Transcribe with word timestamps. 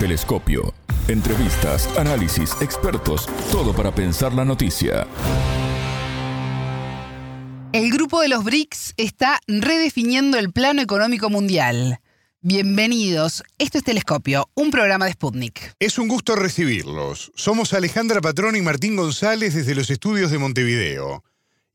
Telescopio. 0.00 0.72
Entrevistas, 1.08 1.86
análisis, 1.98 2.56
expertos, 2.62 3.28
todo 3.52 3.74
para 3.74 3.94
pensar 3.94 4.32
la 4.32 4.46
noticia. 4.46 5.06
El 7.74 7.90
grupo 7.90 8.22
de 8.22 8.28
los 8.28 8.42
BRICS 8.42 8.94
está 8.96 9.38
redefiniendo 9.46 10.38
el 10.38 10.52
plano 10.52 10.80
económico 10.80 11.28
mundial. 11.28 12.00
Bienvenidos, 12.40 13.44
esto 13.58 13.76
es 13.76 13.84
Telescopio, 13.84 14.48
un 14.54 14.70
programa 14.70 15.04
de 15.04 15.12
Sputnik. 15.12 15.74
Es 15.78 15.98
un 15.98 16.08
gusto 16.08 16.34
recibirlos. 16.34 17.30
Somos 17.34 17.74
Alejandra 17.74 18.22
Patrón 18.22 18.56
y 18.56 18.62
Martín 18.62 18.96
González 18.96 19.52
desde 19.52 19.74
los 19.74 19.90
estudios 19.90 20.30
de 20.30 20.38
Montevideo. 20.38 21.24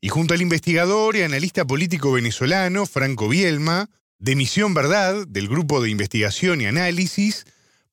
Y 0.00 0.08
junto 0.08 0.34
al 0.34 0.42
investigador 0.42 1.14
y 1.14 1.22
analista 1.22 1.64
político 1.64 2.10
venezolano 2.10 2.86
Franco 2.86 3.28
Bielma, 3.28 3.88
de 4.18 4.34
Misión 4.34 4.74
Verdad, 4.74 5.28
del 5.28 5.46
Grupo 5.46 5.80
de 5.80 5.90
Investigación 5.90 6.60
y 6.60 6.66
Análisis, 6.66 7.44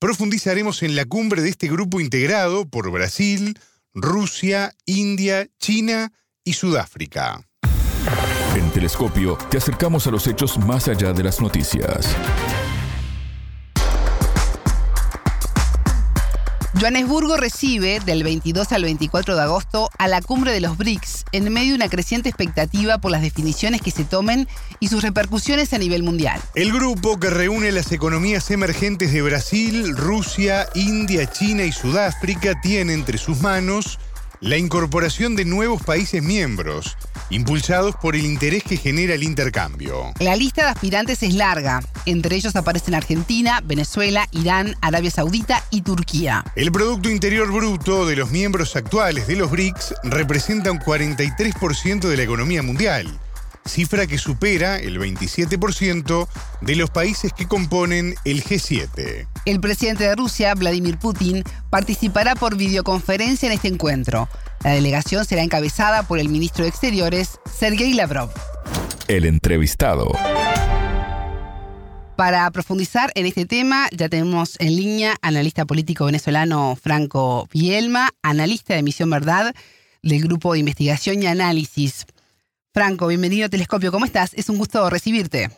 profundizaremos 0.04 0.83
en 0.83 0.97
la 0.97 1.05
cumbre 1.05 1.41
de 1.41 1.47
este 1.47 1.70
grupo 1.70 2.02
integrado 2.02 2.66
por 2.66 2.91
Brasil, 2.91 3.57
Rusia, 3.94 4.75
India, 4.85 5.48
China 5.59 6.11
y 6.44 6.52
Sudáfrica. 6.52 7.48
En 8.53 8.70
Telescopio 8.71 9.38
te 9.49 9.59
acercamos 9.59 10.05
a 10.05 10.11
los 10.11 10.27
hechos 10.27 10.58
más 10.58 10.89
allá 10.89 11.13
de 11.13 11.23
las 11.23 11.39
noticias. 11.39 12.17
Johannesburgo 16.84 17.38
recibe 17.38 18.02
del 18.02 18.26
22 18.26 18.73
al 18.73 18.84
24 18.84 19.38
de 19.38 19.42
agosto 19.42 19.90
a 19.98 20.10
la 20.10 20.22
cumbre 20.22 20.52
de 20.52 20.60
los 20.60 20.76
BRICS 20.78 21.23
en 21.32 21.50
medio 21.54 21.70
de 21.70 21.76
una 21.76 21.88
creciente 21.88 22.28
expectativa 22.28 22.98
por 22.98 23.09
las 23.09 23.22
definiciones 23.22 23.82
que 23.82 23.90
se 23.90 24.04
tomen 24.04 24.50
y 24.82 24.90
sus 24.90 25.02
repercusiones 25.02 25.72
a 25.72 25.78
nivel 25.78 26.04
mundial. 26.04 26.42
El 26.56 26.73
grupo 26.73 27.22
que 27.22 27.30
reúne 27.30 27.72
las 27.72 27.94
economías 27.94 28.52
emergentes 28.52 29.14
de 29.14 29.22
Brasil, 29.22 29.96
Rusia, 29.96 30.68
India, 30.76 31.26
China 31.32 31.64
y 31.64 31.72
Sudáfrica 31.72 32.59
tiene 32.59 32.92
entre 32.92 33.18
sus 33.18 33.40
manos 33.40 33.97
la 34.44 34.58
incorporación 34.58 35.38
de 35.38 35.45
nuevos 35.45 35.81
países 35.83 36.22
miembros, 36.22 36.97
impulsados 37.30 37.95
por 37.95 38.13
el 38.13 38.25
interés 38.25 38.61
que 38.63 38.75
genera 38.75 39.13
el 39.13 39.23
intercambio. 39.23 40.11
La 40.19 40.35
lista 40.35 40.63
de 40.63 40.72
aspirantes 40.72 41.23
es 41.23 41.33
larga. 41.33 41.81
Entre 42.05 42.35
ellos 42.35 42.53
aparecen 42.58 42.94
Argentina, 42.94 43.61
Venezuela, 43.63 44.27
Irán, 44.31 44.75
Arabia 44.81 45.11
Saudita 45.11 45.63
y 45.69 45.81
Turquía. 45.81 46.44
El 46.58 46.73
Producto 46.73 47.09
Interior 47.09 47.50
Bruto 47.50 48.05
de 48.05 48.17
los 48.17 48.31
miembros 48.31 48.75
actuales 48.75 49.27
de 49.27 49.38
los 49.38 49.50
BRICS 49.50 49.95
representa 50.03 50.73
un 50.73 50.80
43% 50.80 52.02
de 52.02 52.17
la 52.17 52.23
economía 52.23 52.61
mundial 52.61 53.17
cifra 53.66 54.08
que 54.08 54.17
supera 54.17 54.78
el 54.78 55.00
27% 55.00 56.28
de 56.61 56.75
los 56.75 56.89
países 56.89 57.33
que 57.33 57.47
componen 57.47 58.16
el 58.25 58.44
G7. 58.44 59.28
El 59.45 59.59
presidente 59.59 60.03
de 60.06 60.16
Rusia, 60.16 60.53
Vladimir 60.56 60.97
Putin, 60.97 61.44
participará 61.69 62.36
por 62.36 62.56
videoconferencia 62.56 63.47
en 63.47 63.53
este 63.53 63.67
encuentro. 63.67 64.30
La 64.64 64.72
delegación 64.72 65.25
será 65.25 65.44
encabezada 65.44 66.03
por 66.03 66.19
el 66.19 66.30
ministro 66.30 66.64
de 66.64 66.69
Exteriores, 66.69 67.39
Sergei 67.53 67.94
Lavrov. 67.94 68.30
El 69.08 69.25
entrevistado. 69.25 70.11
Para 72.16 72.50
profundizar 72.52 73.11
en 73.16 73.25
este 73.25 73.45
tema, 73.45 73.88
ya 73.91 74.08
tenemos 74.08 74.56
en 74.59 74.75
línea 74.75 75.16
analista 75.22 75.66
político 75.66 76.06
venezolano 76.06 76.78
Franco 76.81 77.47
Bielma, 77.52 78.09
analista 78.22 78.75
de 78.75 78.84
Misión 78.84 79.09
Verdad 79.09 79.53
del 80.03 80.22
Grupo 80.22 80.53
de 80.53 80.59
Investigación 80.59 81.23
y 81.23 81.25
Análisis. 81.25 82.06
Franco, 82.73 83.05
bienvenido 83.05 83.45
a 83.45 83.49
Telescopio. 83.49 83.91
¿Cómo 83.91 84.03
estás? 84.03 84.33
Es 84.33 84.49
un 84.49 84.57
gusto 84.57 84.89
recibirte. 84.89 85.49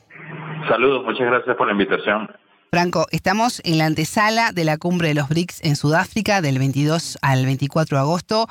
Saludos, 0.67 1.05
muchas 1.05 1.25
gracias 1.25 1.55
por 1.55 1.65
la 1.65 1.71
invitación. 1.71 2.29
Franco, 2.71 3.05
estamos 3.09 3.61
en 3.63 3.77
la 3.77 3.85
antesala 3.85 4.51
de 4.51 4.65
la 4.65 4.77
cumbre 4.77 5.07
de 5.07 5.13
los 5.13 5.29
BRICS 5.29 5.63
en 5.63 5.77
Sudáfrica 5.77 6.41
del 6.41 6.59
22 6.59 7.17
al 7.21 7.45
24 7.45 7.95
de 7.95 8.01
agosto, 8.01 8.47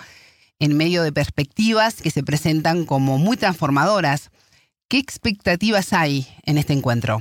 en 0.60 0.78
medio 0.78 1.02
de 1.02 1.12
perspectivas 1.12 2.00
que 2.00 2.08
se 2.08 2.22
presentan 2.22 2.86
como 2.86 3.18
muy 3.18 3.36
transformadoras. 3.36 4.30
¿Qué 4.88 4.96
expectativas 4.96 5.92
hay 5.92 6.26
en 6.46 6.56
este 6.56 6.72
encuentro? 6.72 7.18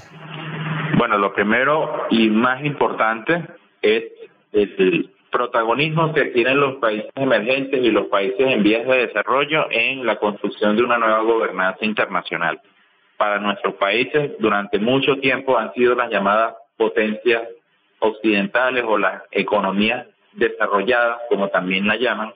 Bueno, 0.97 1.17
lo 1.17 1.33
primero 1.33 2.03
y 2.09 2.29
más 2.29 2.63
importante 2.63 3.45
es 3.81 4.05
el 4.53 5.13
protagonismo 5.33 6.13
que 6.13 6.25
tienen 6.25 6.59
los 6.59 6.75
países 6.75 7.11
emergentes 7.15 7.83
y 7.83 7.89
los 7.89 8.05
países 8.05 8.39
en 8.39 8.61
vías 8.61 8.85
de 8.87 9.07
desarrollo 9.07 9.65
en 9.71 10.05
la 10.05 10.17
construcción 10.17 10.77
de 10.77 10.83
una 10.83 10.99
nueva 10.99 11.21
gobernanza 11.21 11.83
internacional. 11.83 12.61
Para 13.17 13.39
nuestros 13.39 13.73
países, 13.75 14.33
durante 14.39 14.77
mucho 14.77 15.17
tiempo 15.17 15.57
han 15.57 15.73
sido 15.73 15.95
las 15.95 16.11
llamadas 16.11 16.55
potencias 16.77 17.41
occidentales 17.99 18.83
o 18.87 18.97
las 18.97 19.23
economías 19.31 20.05
desarrolladas, 20.33 21.21
como 21.29 21.49
también 21.49 21.87
la 21.87 21.95
llaman, 21.95 22.33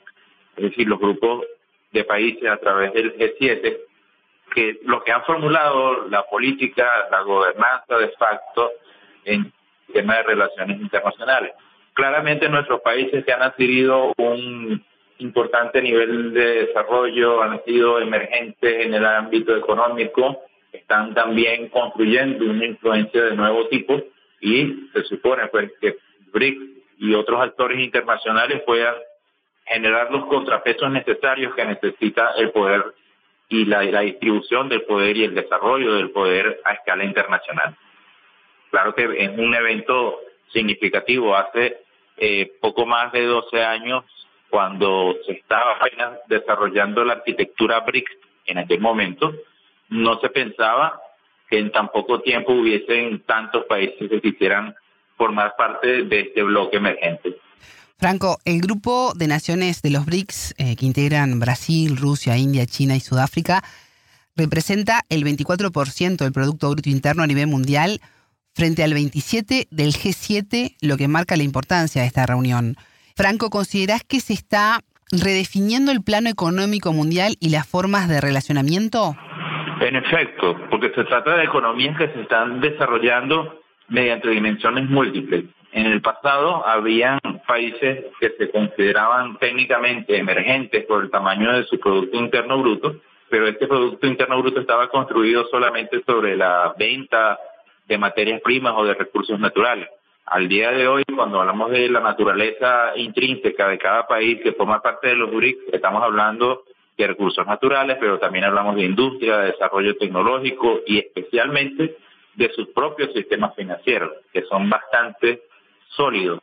es 0.55 0.63
decir, 0.63 0.87
los 0.87 0.99
grupos 0.99 1.45
de 1.91 2.03
países 2.03 2.49
a 2.49 2.57
través 2.57 2.93
del 2.93 3.15
G7, 3.15 3.77
que 4.55 4.79
los 4.83 5.03
que 5.03 5.11
han 5.11 5.23
formulado 5.23 6.07
la 6.09 6.23
política, 6.23 6.89
la 7.11 7.21
gobernanza 7.21 7.97
de 7.97 8.09
facto 8.17 8.71
en 9.23 9.51
temas 9.93 10.17
de 10.17 10.23
relaciones 10.23 10.81
internacionales. 10.81 11.53
Claramente 11.97 12.47
nuestros 12.47 12.81
países 12.81 13.25
que 13.25 13.33
han 13.33 13.41
adquirido 13.41 14.13
un 14.17 14.85
importante 15.17 15.81
nivel 15.81 16.31
de 16.31 16.65
desarrollo, 16.67 17.41
han 17.41 17.63
sido 17.65 17.99
emergentes 17.99 18.85
en 18.85 18.93
el 18.93 19.03
ámbito 19.03 19.57
económico, 19.57 20.43
están 20.71 21.15
también 21.15 21.69
construyendo 21.69 22.45
una 22.45 22.67
influencia 22.67 23.23
de 23.23 23.35
nuevo 23.35 23.67
tipo 23.69 23.99
y 24.39 24.89
se 24.93 25.05
supone 25.05 25.47
pues 25.47 25.71
que 25.81 25.97
BRICS 26.31 26.61
y 26.99 27.15
otros 27.15 27.41
actores 27.41 27.79
internacionales 27.79 28.61
puedan 28.63 28.93
generar 29.65 30.11
los 30.11 30.27
contrapesos 30.27 30.91
necesarios 30.91 31.55
que 31.55 31.65
necesita 31.65 32.33
el 32.37 32.51
poder 32.51 32.93
y 33.49 33.65
la, 33.65 33.81
la 33.85 34.01
distribución 34.01 34.69
del 34.69 34.83
poder 34.83 35.17
y 35.17 35.23
el 35.23 35.33
desarrollo 35.33 35.95
del 35.95 36.11
poder 36.11 36.61
a 36.63 36.73
escala 36.73 37.03
internacional. 37.03 37.75
Claro 38.69 38.93
que 38.93 39.03
es 39.17 39.29
un 39.35 39.55
evento 39.55 40.19
significativo. 40.53 41.35
Hace 41.35 41.86
eh, 42.17 42.51
poco 42.61 42.85
más 42.85 43.11
de 43.11 43.25
12 43.25 43.63
años, 43.63 44.03
cuando 44.49 45.15
se 45.25 45.33
estaba 45.33 45.73
apenas 45.73 46.19
desarrollando 46.27 47.03
la 47.03 47.13
arquitectura 47.13 47.81
BRICS 47.81 48.11
en 48.45 48.57
aquel 48.57 48.79
momento, 48.79 49.33
no 49.89 50.19
se 50.19 50.29
pensaba 50.29 50.99
que 51.49 51.59
en 51.59 51.71
tan 51.71 51.89
poco 51.89 52.21
tiempo 52.21 52.53
hubiesen 52.53 53.21
tantos 53.21 53.65
países 53.65 54.09
que 54.09 54.21
quisieran 54.21 54.75
formar 55.17 55.55
parte 55.57 56.03
de 56.03 56.19
este 56.21 56.43
bloque 56.43 56.77
emergente. 56.77 57.37
Franco, 57.97 58.37
el 58.45 58.61
grupo 58.61 59.13
de 59.15 59.27
naciones 59.27 59.81
de 59.81 59.89
los 59.89 60.05
BRICS 60.05 60.53
eh, 60.57 60.75
que 60.75 60.85
integran 60.85 61.39
Brasil, 61.39 61.97
Rusia, 61.97 62.37
India, 62.37 62.67
China 62.67 62.95
y 62.95 62.99
Sudáfrica 62.99 63.63
representa 64.35 65.01
el 65.09 65.23
24% 65.23 66.17
del 66.17 66.31
Producto 66.31 66.69
Bruto 66.69 66.89
Interno 66.89 67.23
a 67.23 67.27
nivel 67.27 67.47
mundial, 67.47 67.99
frente 68.57 68.83
al 68.83 68.95
27 68.95 69.67
del 69.69 69.89
G7, 69.89 70.75
lo 70.81 70.97
que 70.97 71.07
marca 71.07 71.37
la 71.37 71.43
importancia 71.43 72.01
de 72.01 72.07
esta 72.07 72.25
reunión. 72.25 72.75
Franco, 73.15 73.51
¿considerás 73.51 74.03
que 74.03 74.19
se 74.19 74.33
está 74.33 74.79
redefiniendo 75.11 75.91
el 75.91 76.01
plano 76.03 76.27
económico 76.27 76.91
mundial 76.91 77.35
y 77.39 77.49
las 77.51 77.67
formas 77.67 78.09
de 78.09 78.19
relacionamiento? 78.19 79.15
En 79.79 79.95
efecto, 79.95 80.57
porque 80.71 80.91
se 80.95 81.03
trata 81.03 81.37
de 81.37 81.43
economías 81.43 81.95
que 81.99 82.07
se 82.07 82.21
están 82.21 82.59
desarrollando 82.59 83.61
mediante 83.89 84.27
dimensiones 84.29 84.89
múltiples. 84.89 85.45
En 85.71 85.85
el 85.85 86.01
pasado 86.01 86.67
habían 86.67 87.19
países 87.47 88.05
que 88.19 88.31
se 88.39 88.49
consideraban 88.49 89.37
técnicamente 89.37 90.17
emergentes 90.17 90.83
por 90.85 91.03
el 91.03 91.11
tamaño 91.11 91.53
de 91.53 91.63
su 91.65 91.79
Producto 91.79 92.17
Interno 92.17 92.59
Bruto, 92.59 92.95
pero 93.29 93.47
este 93.47 93.67
Producto 93.67 94.07
Interno 94.07 94.41
Bruto 94.41 94.61
estaba 94.61 94.89
construido 94.89 95.45
solamente 95.51 96.01
sobre 96.07 96.35
la 96.35 96.73
venta 96.79 97.37
de 97.87 97.97
materias 97.97 98.41
primas 98.41 98.73
o 98.75 98.85
de 98.85 98.93
recursos 98.93 99.39
naturales. 99.39 99.89
Al 100.25 100.49
día 100.49 100.71
de 100.71 100.87
hoy, 100.87 101.03
cuando 101.15 101.39
hablamos 101.39 101.71
de 101.71 101.87
la 101.87 102.01
naturaleza 102.01 102.91
intrínseca 102.97 103.69
de 103.69 103.77
cada 103.77 104.07
país 104.07 104.41
que 104.43 104.51
forma 104.51 104.81
parte 104.81 105.07
de 105.07 105.15
los 105.15 105.31
BRICS, 105.31 105.73
estamos 105.73 106.03
hablando 106.03 106.63
de 106.97 107.07
recursos 107.07 107.45
naturales, 107.45 107.97
pero 107.99 108.19
también 108.19 108.43
hablamos 108.43 108.75
de 108.75 108.83
industria, 108.83 109.37
de 109.37 109.51
desarrollo 109.51 109.95
tecnológico 109.95 110.81
y 110.85 110.97
especialmente 110.97 111.95
de 112.35 112.49
sus 112.53 112.67
propios 112.69 113.13
sistemas 113.13 113.55
financieros, 113.55 114.11
que 114.33 114.41
son 114.43 114.69
bastante 114.69 115.43
sólidos. 115.89 116.41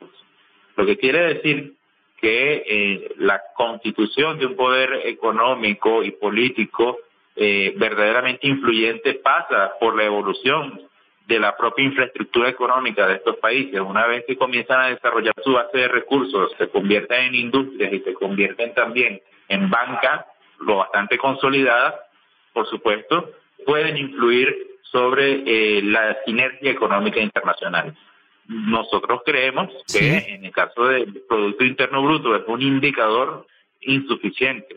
Lo 0.77 0.87
que 0.87 0.97
quiere 0.97 1.35
decir 1.35 1.75
que 2.21 2.65
eh, 2.67 3.15
la 3.19 3.43
constitución 3.55 4.39
de 4.39 4.47
un 4.47 4.57
poder 4.57 5.03
económico 5.05 6.03
y 6.03 6.13
político 6.13 6.99
eh, 7.37 7.75
verdaderamente 7.77 8.47
influyente 8.47 9.15
pasa 9.15 9.73
por 9.79 9.97
la 9.97 10.05
evolución 10.05 10.81
de 11.27 11.39
la 11.39 11.57
propia 11.57 11.85
infraestructura 11.85 12.49
económica 12.49 13.07
de 13.07 13.15
estos 13.15 13.37
países. 13.37 13.81
Una 13.81 14.07
vez 14.07 14.25
que 14.27 14.37
comienzan 14.37 14.81
a 14.81 14.89
desarrollar 14.89 15.35
su 15.43 15.53
base 15.53 15.79
de 15.79 15.89
recursos, 15.89 16.53
se 16.59 16.69
convierten 16.69 17.27
en 17.27 17.35
industrias 17.35 17.93
y 17.93 18.01
se 18.01 18.15
convierten 18.15 18.75
también 18.75 19.21
en 19.49 19.71
banca, 19.71 20.27
lo 20.61 20.77
bastante 20.77 21.19
consolidada, 21.19 22.07
por 22.53 22.69
supuesto, 22.69 23.31
pueden 23.65 23.97
influir 23.97 24.55
sobre 24.83 25.43
eh, 25.47 25.83
la 25.83 26.17
sinergia 26.25 26.71
económica 26.71 27.21
internacional. 27.21 27.97
nosotros 28.47 29.23
creemos 29.25 29.71
que 29.91 30.19
en 30.19 30.45
el 30.45 30.53
caso 30.53 30.87
del 30.87 31.23
Producto 31.27 31.65
Interno 31.65 32.03
Bruto 32.03 32.37
es 32.37 32.43
un 32.47 32.61
indicador 32.61 33.47
insuficiente, 33.81 34.77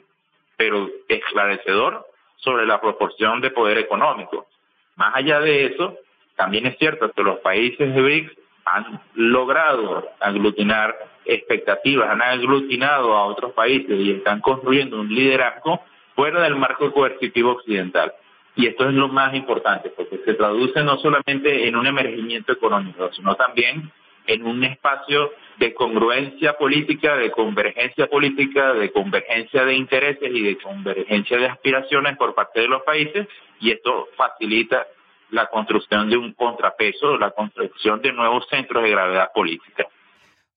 pero 0.55 0.89
esclarecedor 1.07 2.07
sobre 2.37 2.65
la 2.65 2.79
proporción 2.79 3.41
de 3.41 3.51
poder 3.51 3.77
económico. 3.77 4.47
Más 4.95 5.15
allá 5.15 5.39
de 5.41 5.65
eso, 5.65 5.97
también 6.37 6.67
es 6.67 6.77
cierto 6.77 7.11
que 7.11 7.23
los 7.23 7.39
países 7.39 7.93
de 7.93 8.01
BRICS 8.01 8.31
han 8.63 9.01
logrado 9.15 10.07
aglutinar 10.19 10.95
expectativas, 11.25 12.09
han 12.09 12.21
aglutinado 12.21 13.13
a 13.15 13.25
otros 13.25 13.53
países 13.53 13.99
y 13.99 14.11
están 14.11 14.39
construyendo 14.39 14.99
un 14.99 15.13
liderazgo 15.13 15.81
fuera 16.15 16.43
del 16.43 16.55
marco 16.55 16.91
coercitivo 16.93 17.51
occidental. 17.51 18.13
Y 18.55 18.67
esto 18.67 18.87
es 18.87 18.93
lo 18.93 19.07
más 19.07 19.33
importante, 19.35 19.89
porque 19.89 20.19
se 20.25 20.33
traduce 20.33 20.83
no 20.83 20.97
solamente 20.97 21.67
en 21.67 21.75
un 21.75 21.87
emergimiento 21.87 22.53
económico, 22.53 23.11
sino 23.13 23.35
también 23.35 23.91
en 24.27 24.45
un 24.45 24.63
espacio 24.63 25.31
de 25.57 25.73
congruencia 25.73 26.53
política, 26.57 27.15
de 27.17 27.31
convergencia 27.31 28.07
política, 28.07 28.73
de 28.73 28.91
convergencia 28.91 29.65
de 29.65 29.73
intereses 29.73 30.29
y 30.31 30.41
de 30.41 30.57
convergencia 30.57 31.37
de 31.37 31.47
aspiraciones 31.47 32.17
por 32.17 32.35
parte 32.35 32.61
de 32.61 32.67
los 32.67 32.83
países, 32.83 33.27
y 33.59 33.71
esto 33.71 34.09
facilita 34.15 34.85
la 35.31 35.47
construcción 35.47 36.09
de 36.09 36.17
un 36.17 36.33
contrapeso, 36.33 37.17
la 37.17 37.31
construcción 37.31 38.01
de 38.01 38.13
nuevos 38.13 38.45
centros 38.49 38.83
de 38.83 38.91
gravedad 38.91 39.31
política. 39.33 39.85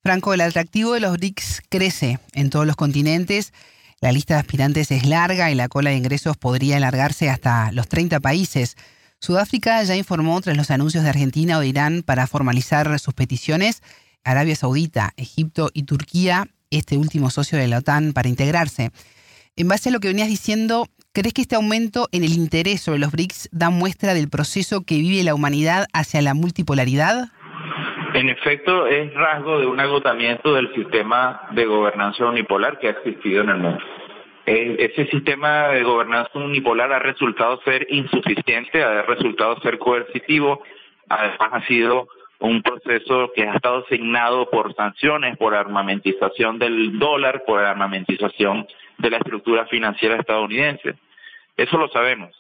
Franco, 0.03 0.33
el 0.33 0.41
atractivo 0.41 0.95
de 0.95 1.01
los 1.01 1.13
BRICS 1.13 1.63
crece 1.69 2.19
en 2.35 2.51
todos 2.51 2.67
los 2.67 2.77
continentes 2.77 3.53
la 4.03 4.13
lista 4.13 4.35
de 4.35 4.41
aspirantes 4.41 4.91
es 4.93 5.05
larga 5.05 5.51
y 5.51 5.55
la 5.55 5.69
cola 5.69 5.91
de 5.91 5.97
ingresos 5.97 6.39
podría 6.39 6.79
alargarse 6.79 7.29
hasta 7.29 7.71
los 7.73 7.87
30 7.87 8.21
países. 8.21 8.77
Sudáfrica 9.19 9.83
ya 9.83 9.95
informó 9.95 10.41
tras 10.41 10.57
los 10.57 10.71
anuncios 10.71 11.05
de 11.05 11.11
Argentina 11.11 11.59
o 11.59 11.61
de 11.61 11.67
Irán 11.67 12.03
para 12.03 12.27
formalizar 12.27 12.99
sus 12.99 13.13
peticiones. 13.13 13.83
Arabia 14.25 14.57
Saudita, 14.57 15.13
Egipto 15.19 15.71
y 15.75 15.83
Turquía, 15.83 16.49
este 16.71 16.97
último 16.97 17.29
socio 17.29 17.59
de 17.59 17.69
la 17.69 17.79
OTAN, 17.79 18.15
para 18.15 18.31
integrarse. 18.31 18.91
En 19.57 19.69
base 19.69 19.91
a 19.91 19.93
lo 19.93 20.01
que 20.01 20.09
venías 20.09 20.29
diciendo, 20.29 20.89
¿crees 21.13 21.35
que 21.35 21.43
este 21.43 21.57
aumento 21.57 22.07
en 22.13 22.25
el 22.25 22.33
interés 22.33 22.81
sobre 22.81 23.01
los 23.01 23.13
BRICS 23.13 23.49
da 23.53 23.71
muestra 23.71 24.15
del 24.15 24.29
proceso 24.29 24.83
que 24.87 24.97
vive 24.97 25.25
la 25.25 25.35
humanidad 25.35 25.87
hacia 25.93 26.23
la 26.23 26.35
multipolaridad? 26.35 27.29
En 28.15 28.29
efecto, 28.29 28.87
es 28.87 29.13
rasgo 29.15 29.61
de 29.61 29.67
un 29.67 29.79
agotamiento 29.79 30.55
del 30.55 30.73
sistema 30.75 31.43
de 31.53 31.65
gobernanza 31.65 32.27
unipolar 32.27 32.79
que 32.79 32.89
ha 32.89 32.91
existido 32.91 33.43
en 33.43 33.51
el 33.51 33.59
mundo. 33.59 33.85
Ese 34.47 35.07
sistema 35.07 35.69
de 35.69 35.85
gobernanza 35.85 36.31
unipolar 36.35 36.93
ha 36.93 36.99
resultado 36.99 37.61
ser 37.63 37.87
insuficiente, 37.91 38.83
ha 38.83 39.03
resultado 39.03 39.61
ser 39.61 39.79
coercitivo, 39.79 40.63
además 41.09 41.51
ha 41.53 41.67
sido 41.67 42.09
un 42.41 42.63
proceso 42.63 43.33
que 43.35 43.43
ha 43.45 43.55
estado 43.55 43.85
asignado 43.85 44.49
por 44.51 44.75
sanciones, 44.75 45.37
por 45.37 45.55
armamentización 45.55 46.59
del 46.59 46.99
dólar, 46.99 47.45
por 47.47 47.61
armamentización 47.61 48.67
de 48.99 49.11
la 49.11 49.19
estructura 49.19 49.67
financiera 49.67 50.17
estadounidense. 50.17 50.95
Eso 51.57 51.77
lo 51.77 51.89
sabemos. 51.89 52.35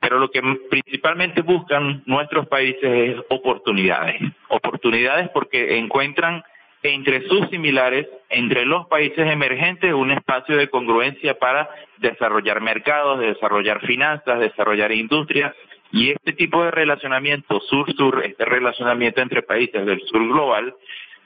Pero 0.00 0.18
lo 0.18 0.30
que 0.30 0.42
principalmente 0.70 1.42
buscan 1.42 2.02
nuestros 2.06 2.46
países 2.48 2.82
es 2.84 3.16
oportunidades. 3.28 4.20
Oportunidades 4.48 5.28
porque 5.30 5.78
encuentran 5.78 6.42
entre 6.82 7.26
sus 7.28 7.48
similares, 7.48 8.06
entre 8.28 8.66
los 8.66 8.86
países 8.86 9.30
emergentes, 9.30 9.94
un 9.94 10.10
espacio 10.10 10.56
de 10.56 10.68
congruencia 10.68 11.38
para 11.38 11.68
desarrollar 11.96 12.60
mercados, 12.60 13.20
desarrollar 13.20 13.80
finanzas, 13.86 14.38
desarrollar 14.38 14.92
industrias. 14.92 15.54
Y 15.94 16.10
este 16.10 16.32
tipo 16.32 16.64
de 16.64 16.72
relacionamiento 16.72 17.60
sur-sur, 17.60 18.24
este 18.24 18.44
relacionamiento 18.44 19.20
entre 19.20 19.42
países 19.42 19.86
del 19.86 20.00
sur 20.00 20.26
global, 20.26 20.74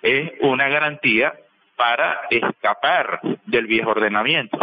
es 0.03 0.33
una 0.41 0.69
garantía 0.69 1.33
para 1.75 2.21
escapar 2.29 3.19
del 3.47 3.67
viejo 3.67 3.93
ordenamiento. 3.93 4.59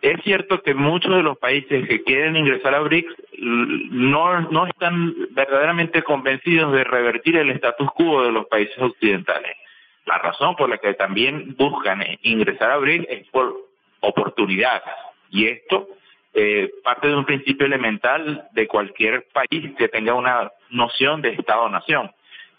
Es 0.00 0.18
cierto 0.24 0.62
que 0.62 0.72
muchos 0.72 1.14
de 1.14 1.22
los 1.22 1.36
países 1.36 1.86
que 1.86 2.02
quieren 2.04 2.36
ingresar 2.36 2.74
a 2.74 2.80
BRICS 2.80 3.14
no, 3.38 4.40
no 4.50 4.66
están 4.66 5.14
verdaderamente 5.32 6.02
convencidos 6.02 6.72
de 6.72 6.82
revertir 6.82 7.36
el 7.36 7.50
status 7.50 7.90
quo 7.92 8.24
de 8.24 8.32
los 8.32 8.46
países 8.46 8.78
occidentales. 8.78 9.58
La 10.06 10.16
razón 10.20 10.56
por 10.56 10.70
la 10.70 10.78
que 10.78 10.94
también 10.94 11.54
buscan 11.58 12.02
ingresar 12.22 12.70
a 12.70 12.78
BRICS 12.78 13.06
es 13.10 13.28
por 13.28 13.58
oportunidad. 14.00 14.82
Y 15.28 15.48
esto 15.48 15.86
eh, 16.34 16.70
parte 16.82 17.08
de 17.08 17.16
un 17.16 17.24
principio 17.24 17.66
elemental 17.66 18.48
de 18.52 18.66
cualquier 18.66 19.26
país 19.32 19.74
que 19.76 19.88
tenga 19.88 20.14
una 20.14 20.50
noción 20.70 21.22
de 21.22 21.30
Estado-nación. 21.30 22.10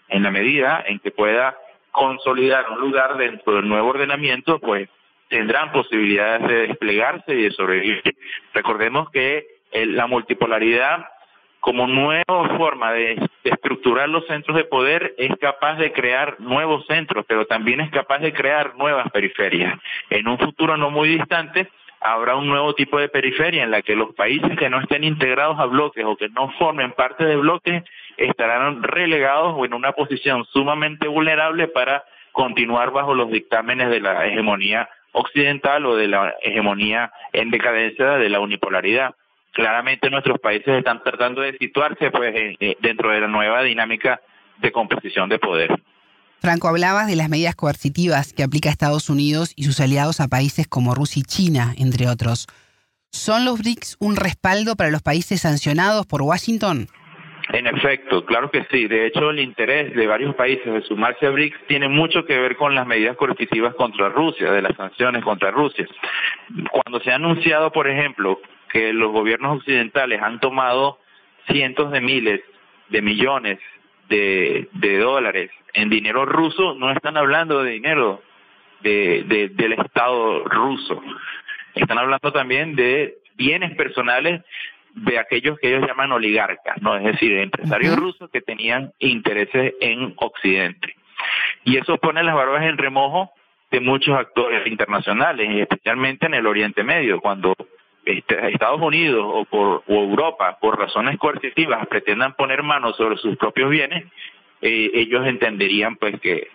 En 0.09 0.23
la 0.23 0.31
medida 0.31 0.83
en 0.85 0.99
que 0.99 1.11
pueda 1.11 1.57
consolidar 1.91 2.69
un 2.69 2.79
lugar 2.79 3.17
dentro 3.17 3.55
del 3.55 3.67
nuevo 3.67 3.89
ordenamiento, 3.89 4.59
pues 4.59 4.89
tendrán 5.27 5.71
posibilidades 5.71 6.47
de 6.47 6.67
desplegarse 6.67 7.33
y 7.33 7.43
de 7.43 7.51
sobrevivir. 7.51 8.15
Recordemos 8.53 9.09
que 9.09 9.47
la 9.71 10.05
multipolaridad 10.07 11.07
como 11.63 11.87
nueva 11.87 12.57
forma 12.57 12.91
de, 12.91 13.29
estructurar 13.45 14.09
los 14.09 14.27
centros 14.27 14.57
de 14.57 14.65
poder 14.65 15.15
es 15.17 15.31
capaz 15.39 15.75
de 15.75 15.93
crear 15.93 16.35
nuevos 16.41 16.85
centros, 16.87 17.23
pero 17.25 17.45
también 17.45 17.79
es 17.79 17.89
capaz 17.89 18.19
de 18.19 18.33
crear 18.33 18.75
nuevas 18.75 19.09
periferias. 19.11 19.79
En 20.09 20.27
un 20.27 20.37
futuro 20.37 20.75
no 20.75 20.91
muy 20.91 21.07
distante 21.07 21.69
habrá 22.03 22.35
un 22.35 22.47
nuevo 22.47 22.73
tipo 22.75 22.99
de 22.99 23.09
periferia 23.09 23.63
en 23.63 23.71
la 23.71 23.81
que 23.81 23.95
los 23.95 24.13
países 24.13 24.57
que 24.57 24.69
no 24.69 24.81
estén 24.81 25.03
integrados 25.03 25.59
a 25.59 25.65
bloques 25.65 26.03
o 26.05 26.17
que 26.17 26.29
no 26.29 26.51
formen 26.59 26.91
parte 26.91 27.25
de 27.25 27.37
bloques 27.37 27.83
estarán 28.17 28.83
relegados 28.83 29.53
o 29.55 29.65
en 29.65 29.73
una 29.73 29.93
posición 29.93 30.45
sumamente 30.45 31.07
vulnerable 31.07 31.67
para 31.67 32.03
continuar 32.31 32.91
bajo 32.91 33.13
los 33.13 33.31
dictámenes 33.31 33.89
de 33.89 34.01
la 34.01 34.25
hegemonía 34.27 34.89
occidental 35.13 35.85
o 35.85 35.95
de 35.95 36.07
la 36.07 36.35
hegemonía 36.41 37.11
en 37.31 37.51
decadencia 37.51 38.17
de 38.17 38.29
la 38.29 38.39
unipolaridad. 38.39 39.15
Claramente 39.51 40.09
nuestros 40.09 40.39
países 40.39 40.69
están 40.69 41.03
tratando 41.03 41.41
de 41.41 41.57
situarse 41.57 42.11
pues 42.11 42.57
dentro 42.79 43.11
de 43.11 43.21
la 43.21 43.27
nueva 43.27 43.61
dinámica 43.61 44.19
de 44.57 44.71
composición 44.71 45.29
de 45.29 45.39
poder. 45.39 45.71
Franco, 46.43 46.67
hablabas 46.67 47.07
de 47.07 47.15
las 47.15 47.29
medidas 47.29 47.55
coercitivas 47.55 48.33
que 48.33 48.43
aplica 48.43 48.67
Estados 48.67 49.09
Unidos 49.09 49.53
y 49.55 49.63
sus 49.63 49.79
aliados 49.79 50.19
a 50.19 50.27
países 50.27 50.67
como 50.67 50.93
Rusia 50.93 51.21
y 51.21 51.23
China, 51.23 51.73
entre 51.77 52.09
otros. 52.09 52.47
¿Son 53.13 53.45
los 53.45 53.59
BRICS 53.59 53.95
un 54.01 54.17
respaldo 54.17 54.75
para 54.75 54.91
los 54.91 55.01
países 55.01 55.39
sancionados 55.39 56.05
por 56.05 56.21
Washington? 56.21 56.87
En 57.53 57.65
efecto, 57.65 58.25
claro 58.25 58.51
que 58.51 58.65
sí. 58.69 58.89
De 58.89 59.07
hecho, 59.07 59.29
el 59.29 59.39
interés 59.39 59.95
de 59.95 60.05
varios 60.05 60.35
países 60.35 60.65
de 60.65 60.81
sumarse 60.81 61.27
a 61.27 61.29
BRICS 61.29 61.65
tiene 61.69 61.87
mucho 61.87 62.25
que 62.25 62.37
ver 62.37 62.57
con 62.57 62.75
las 62.75 62.85
medidas 62.85 63.15
coercitivas 63.15 63.73
contra 63.75 64.09
Rusia, 64.09 64.51
de 64.51 64.63
las 64.63 64.75
sanciones 64.75 65.23
contra 65.23 65.49
Rusia. 65.49 65.87
Cuando 66.73 66.99
se 66.99 67.13
ha 67.13 67.15
anunciado, 67.15 67.71
por 67.71 67.87
ejemplo, 67.87 68.41
que 68.69 68.91
los 68.91 69.13
gobiernos 69.13 69.59
occidentales 69.59 70.21
han 70.21 70.41
tomado 70.41 70.99
cientos 71.47 71.89
de 71.93 72.01
miles 72.01 72.41
de 72.89 73.01
millones 73.01 73.59
de, 74.09 74.67
dólares 74.99 75.49
en 75.73 75.89
dinero 75.89 76.25
ruso, 76.25 76.75
no 76.75 76.91
están 76.91 77.17
hablando 77.17 77.63
de 77.63 77.71
dinero 77.71 78.21
de, 78.81 79.49
del 79.53 79.73
Estado 79.73 80.43
ruso. 80.45 81.01
Están 81.75 81.97
hablando 81.97 82.31
también 82.31 82.75
de 82.75 83.17
bienes 83.35 83.75
personales 83.75 84.41
de 84.93 85.17
aquellos 85.17 85.57
que 85.57 85.69
ellos 85.69 85.87
llaman 85.87 86.11
oligarcas, 86.11 86.79
no 86.81 86.95
es 86.95 87.03
decir, 87.03 87.33
empresarios 87.33 87.95
rusos 87.95 88.29
que 88.29 88.41
tenían 88.41 88.93
intereses 88.99 89.73
en 89.81 90.13
Occidente. 90.17 90.95
Y 91.63 91.77
eso 91.77 91.97
pone 91.97 92.23
las 92.23 92.35
barbas 92.35 92.63
en 92.63 92.77
remojo 92.77 93.31
de 93.71 93.79
muchos 93.79 94.15
actores 94.15 94.67
internacionales, 94.67 95.49
especialmente 95.49 96.27
en 96.27 96.35
el 96.35 96.45
Oriente 96.45 96.83
Medio, 96.83 97.19
cuando 97.21 97.55
este, 98.05 98.49
Estados 98.53 98.81
Unidos 98.81 99.25
o, 99.25 99.45
por, 99.45 99.83
Europa, 99.87 100.57
por 100.59 100.77
razones 100.77 101.17
coercitivas, 101.17 101.87
pretendan 101.87 102.35
poner 102.35 102.61
manos 102.61 102.95
sobre 102.97 103.17
sus 103.17 103.35
propios 103.37 103.69
bienes, 103.71 104.05
eh, 104.65 104.91
ellos 104.93 105.27
entenderían 105.27 105.97
pues 105.97 106.21
que, 106.21 106.47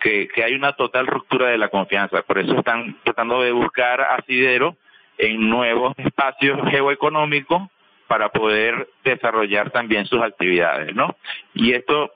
que, 0.00 0.44
hay 0.44 0.54
una 0.54 0.74
total 0.74 1.08
ruptura 1.08 1.48
de 1.48 1.58
la 1.58 1.68
confianza. 1.68 2.22
Por 2.22 2.38
eso 2.38 2.56
están 2.56 2.96
tratando 3.02 3.42
de 3.42 3.50
buscar 3.50 4.00
asidero 4.02 4.76
en 5.18 5.50
nuevos 5.50 5.92
espacios 5.98 6.60
geoeconómicos 6.70 7.62
para 8.06 8.28
poder 8.28 8.88
desarrollar 9.02 9.72
también 9.72 10.06
sus 10.06 10.22
actividades, 10.22 10.94
¿no? 10.94 11.16
Y 11.54 11.72
esto, 11.72 12.12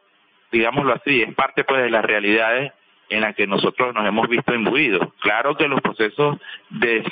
digámoslo 0.53 0.93
así, 0.93 1.23
es 1.23 1.35
parte 1.35 1.65
pues 1.65 1.83
de 1.83 1.91
las 1.91 2.05
realidades 2.05 2.73
en 3.09 3.23
las 3.23 3.35
que 3.35 3.49
nosotros 3.49 3.93
nos 3.93 4.07
hemos 4.07 4.29
visto 4.29 4.55
imbuidos. 4.55 5.13
Claro 5.19 5.57
que 5.57 5.67
los 5.67 5.81
procesos 5.81 6.39
de 6.69 7.03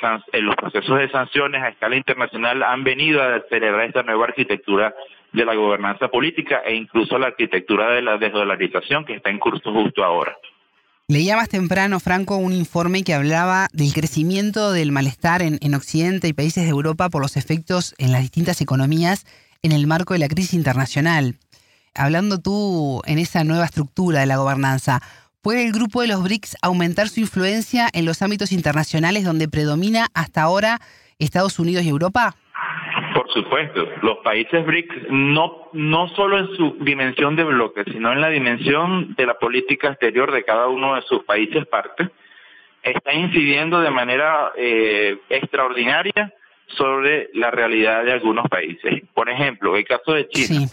los 0.41 0.55
procesos 0.55 0.97
de 0.97 1.09
sanciones 1.09 1.61
a 1.61 1.69
escala 1.69 1.97
internacional 1.97 2.63
han 2.63 2.85
venido 2.85 3.21
a 3.21 3.35
acelerar 3.35 3.81
esta 3.81 4.03
nueva 4.03 4.27
arquitectura 4.27 4.95
de 5.33 5.45
la 5.45 5.55
gobernanza 5.55 6.07
política 6.07 6.61
e 6.65 6.75
incluso 6.75 7.17
la 7.17 7.27
arquitectura 7.27 7.91
de 7.91 8.01
la 8.01 8.17
desdolarización 8.17 9.05
que 9.05 9.15
está 9.15 9.29
en 9.29 9.39
curso 9.39 9.71
justo 9.71 10.03
ahora. 10.03 10.35
Leía 11.07 11.35
más 11.35 11.49
temprano, 11.49 11.99
Franco, 11.99 12.37
un 12.37 12.53
informe 12.53 13.03
que 13.03 13.15
hablaba 13.15 13.67
del 13.73 13.93
crecimiento 13.93 14.71
del 14.71 14.91
malestar 14.91 15.41
en, 15.41 15.73
Occidente 15.73 16.27
y 16.27 16.33
países 16.33 16.65
de 16.65 16.69
Europa 16.69 17.09
por 17.09 17.21
los 17.23 17.35
efectos 17.35 17.95
en 17.97 18.11
las 18.11 18.21
distintas 18.21 18.61
economías 18.61 19.25
en 19.63 19.71
el 19.71 19.87
marco 19.87 20.13
de 20.13 20.19
la 20.19 20.27
crisis 20.27 20.53
internacional. 20.53 21.35
hablando 21.95 22.39
tú 22.39 23.01
en 23.05 23.17
esa 23.17 23.43
nueva 23.43 23.65
estructura 23.65 24.19
de 24.19 24.27
la 24.27 24.37
gobernanza, 24.37 25.01
¿puede 25.41 25.65
el 25.65 25.71
grupo 25.71 26.01
de 26.01 26.09
los 26.09 26.21
BRICS 26.21 26.57
aumentar 26.61 27.09
su 27.09 27.21
influencia 27.21 27.89
en 27.91 28.05
los 28.05 28.21
ámbitos 28.21 28.51
internacionales 28.51 29.25
donde 29.25 29.49
predomina 29.49 30.09
hasta 30.13 30.43
ahora 30.43 30.79
Estados 31.17 31.57
Unidos 31.57 31.85
y 31.85 31.89
Europa? 31.89 32.35
Por 33.29 33.43
supuesto, 33.43 33.87
los 34.01 34.17
países 34.19 34.65
BRICS 34.65 35.11
no, 35.11 35.69
no 35.73 36.07
solo 36.09 36.39
en 36.39 36.47
su 36.55 36.77
dimensión 36.79 37.35
de 37.35 37.43
bloque, 37.43 37.83
sino 37.83 38.11
en 38.11 38.21
la 38.21 38.29
dimensión 38.29 39.13
de 39.13 39.27
la 39.27 39.35
política 39.35 39.89
exterior 39.89 40.31
de 40.31 40.43
cada 40.43 40.67
uno 40.67 40.95
de 40.95 41.03
sus 41.03 41.23
países 41.25 41.67
parte, 41.67 42.09
está 42.81 43.13
incidiendo 43.13 43.81
de 43.81 43.91
manera 43.91 44.51
eh, 44.57 45.19
extraordinaria 45.29 46.33
sobre 46.69 47.29
la 47.35 47.51
realidad 47.51 48.03
de 48.03 48.13
algunos 48.13 48.47
países. 48.49 49.03
Por 49.13 49.29
ejemplo, 49.29 49.75
el 49.75 49.85
caso 49.85 50.13
de 50.13 50.27
China. 50.29 50.67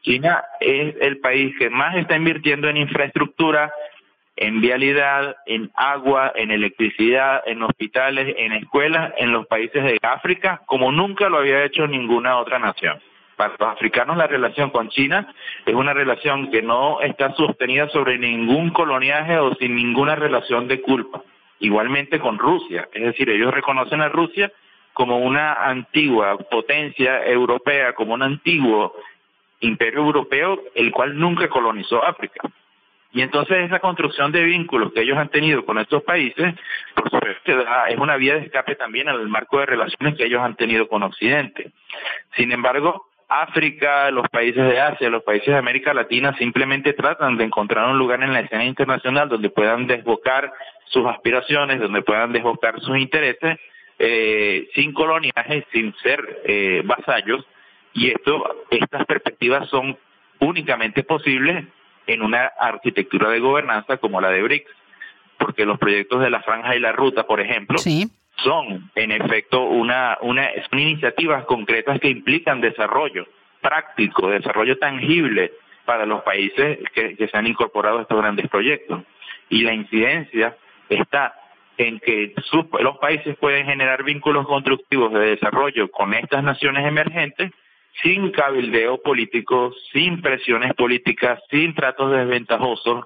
China 0.00 0.42
es 0.58 0.94
el 1.02 1.18
país 1.18 1.54
que 1.58 1.68
más 1.68 1.96
está 1.96 2.16
invirtiendo 2.16 2.70
en 2.70 2.78
infraestructura, 2.78 3.70
en 4.36 4.60
vialidad, 4.60 5.36
en 5.46 5.70
agua, 5.74 6.32
en 6.34 6.50
electricidad, 6.50 7.42
en 7.46 7.62
hospitales, 7.62 8.34
en 8.38 8.52
escuelas, 8.52 9.12
en 9.18 9.32
los 9.32 9.46
países 9.46 9.82
de 9.84 9.98
África, 10.02 10.62
como 10.66 10.92
nunca 10.92 11.28
lo 11.28 11.38
había 11.38 11.64
hecho 11.64 11.86
ninguna 11.86 12.38
otra 12.38 12.58
nación. 12.58 13.00
Para 13.36 13.54
los 13.58 13.68
africanos 13.68 14.16
la 14.16 14.26
relación 14.26 14.70
con 14.70 14.90
China 14.90 15.32
es 15.64 15.74
una 15.74 15.94
relación 15.94 16.50
que 16.50 16.62
no 16.62 17.00
está 17.00 17.34
sostenida 17.34 17.88
sobre 17.88 18.18
ningún 18.18 18.70
coloniaje 18.70 19.38
o 19.38 19.54
sin 19.54 19.74
ninguna 19.76 20.14
relación 20.14 20.68
de 20.68 20.80
culpa. 20.82 21.22
Igualmente 21.58 22.18
con 22.18 22.38
Rusia, 22.38 22.88
es 22.92 23.02
decir, 23.02 23.28
ellos 23.30 23.52
reconocen 23.52 24.00
a 24.00 24.08
Rusia 24.08 24.52
como 24.92 25.18
una 25.18 25.54
antigua 25.54 26.36
potencia 26.36 27.24
europea, 27.24 27.94
como 27.94 28.14
un 28.14 28.22
antiguo 28.22 28.94
imperio 29.60 30.00
europeo, 30.00 30.60
el 30.74 30.90
cual 30.90 31.18
nunca 31.18 31.48
colonizó 31.48 32.04
África. 32.04 32.40
Y 33.12 33.22
entonces 33.22 33.66
esa 33.66 33.80
construcción 33.80 34.30
de 34.30 34.44
vínculos 34.44 34.92
que 34.92 35.00
ellos 35.00 35.18
han 35.18 35.30
tenido 35.30 35.64
con 35.64 35.78
estos 35.78 36.02
países, 36.04 36.54
por 36.94 37.10
supuesto, 37.10 37.64
es 37.88 37.98
una 37.98 38.16
vía 38.16 38.34
de 38.34 38.46
escape 38.46 38.76
también 38.76 39.08
al 39.08 39.28
marco 39.28 39.58
de 39.58 39.66
relaciones 39.66 40.16
que 40.16 40.26
ellos 40.26 40.40
han 40.40 40.54
tenido 40.54 40.88
con 40.88 41.02
Occidente. 41.02 41.72
Sin 42.36 42.52
embargo, 42.52 43.08
África, 43.28 44.10
los 44.10 44.28
países 44.28 44.64
de 44.64 44.80
Asia, 44.80 45.10
los 45.10 45.22
países 45.22 45.48
de 45.48 45.56
América 45.56 45.94
Latina 45.94 46.36
simplemente 46.36 46.92
tratan 46.92 47.36
de 47.36 47.44
encontrar 47.44 47.88
un 47.88 47.98
lugar 47.98 48.22
en 48.22 48.32
la 48.32 48.40
escena 48.40 48.64
internacional 48.64 49.28
donde 49.28 49.50
puedan 49.50 49.86
desbocar 49.86 50.52
sus 50.86 51.06
aspiraciones, 51.06 51.80
donde 51.80 52.02
puedan 52.02 52.32
desbocar 52.32 52.80
sus 52.80 52.96
intereses, 52.98 53.58
eh, 53.98 54.68
sin 54.74 54.92
coloniaje, 54.92 55.64
sin 55.72 55.94
ser 56.02 56.42
eh, 56.44 56.82
vasallos, 56.84 57.44
y 57.92 58.08
esto, 58.10 58.64
estas 58.70 59.04
perspectivas 59.06 59.68
son 59.68 59.96
únicamente 60.40 61.02
posibles 61.02 61.66
en 62.06 62.22
una 62.22 62.46
arquitectura 62.58 63.30
de 63.30 63.40
gobernanza 63.40 63.98
como 63.98 64.20
la 64.20 64.30
de 64.30 64.42
BRICS, 64.42 64.70
porque 65.38 65.64
los 65.64 65.78
proyectos 65.78 66.20
de 66.20 66.30
la 66.30 66.42
franja 66.42 66.76
y 66.76 66.80
la 66.80 66.92
ruta, 66.92 67.24
por 67.26 67.40
ejemplo, 67.40 67.78
son 68.36 68.90
en 68.94 69.12
efecto 69.12 69.64
una, 69.64 70.18
una 70.22 70.48
son 70.68 70.78
iniciativas 70.78 71.44
concretas 71.44 72.00
que 72.00 72.08
implican 72.08 72.60
desarrollo 72.60 73.26
práctico, 73.60 74.28
desarrollo 74.28 74.78
tangible 74.78 75.52
para 75.84 76.06
los 76.06 76.22
países 76.22 76.78
que, 76.94 77.16
que 77.16 77.28
se 77.28 77.36
han 77.36 77.46
incorporado 77.46 77.98
a 77.98 78.02
estos 78.02 78.18
grandes 78.18 78.48
proyectos. 78.48 79.02
Y 79.48 79.62
la 79.62 79.74
incidencia 79.74 80.56
está 80.88 81.34
en 81.76 81.98
que 82.00 82.34
sus, 82.44 82.66
los 82.80 82.98
países 82.98 83.36
pueden 83.38 83.66
generar 83.66 84.04
vínculos 84.04 84.46
constructivos 84.46 85.12
de 85.12 85.20
desarrollo 85.20 85.90
con 85.90 86.14
estas 86.14 86.44
naciones 86.44 86.86
emergentes 86.86 87.50
sin 88.02 88.30
cabildeo 88.30 89.02
político, 89.02 89.72
sin 89.92 90.22
presiones 90.22 90.74
políticas, 90.74 91.40
sin 91.50 91.74
tratos 91.74 92.10
desventajosos, 92.12 93.04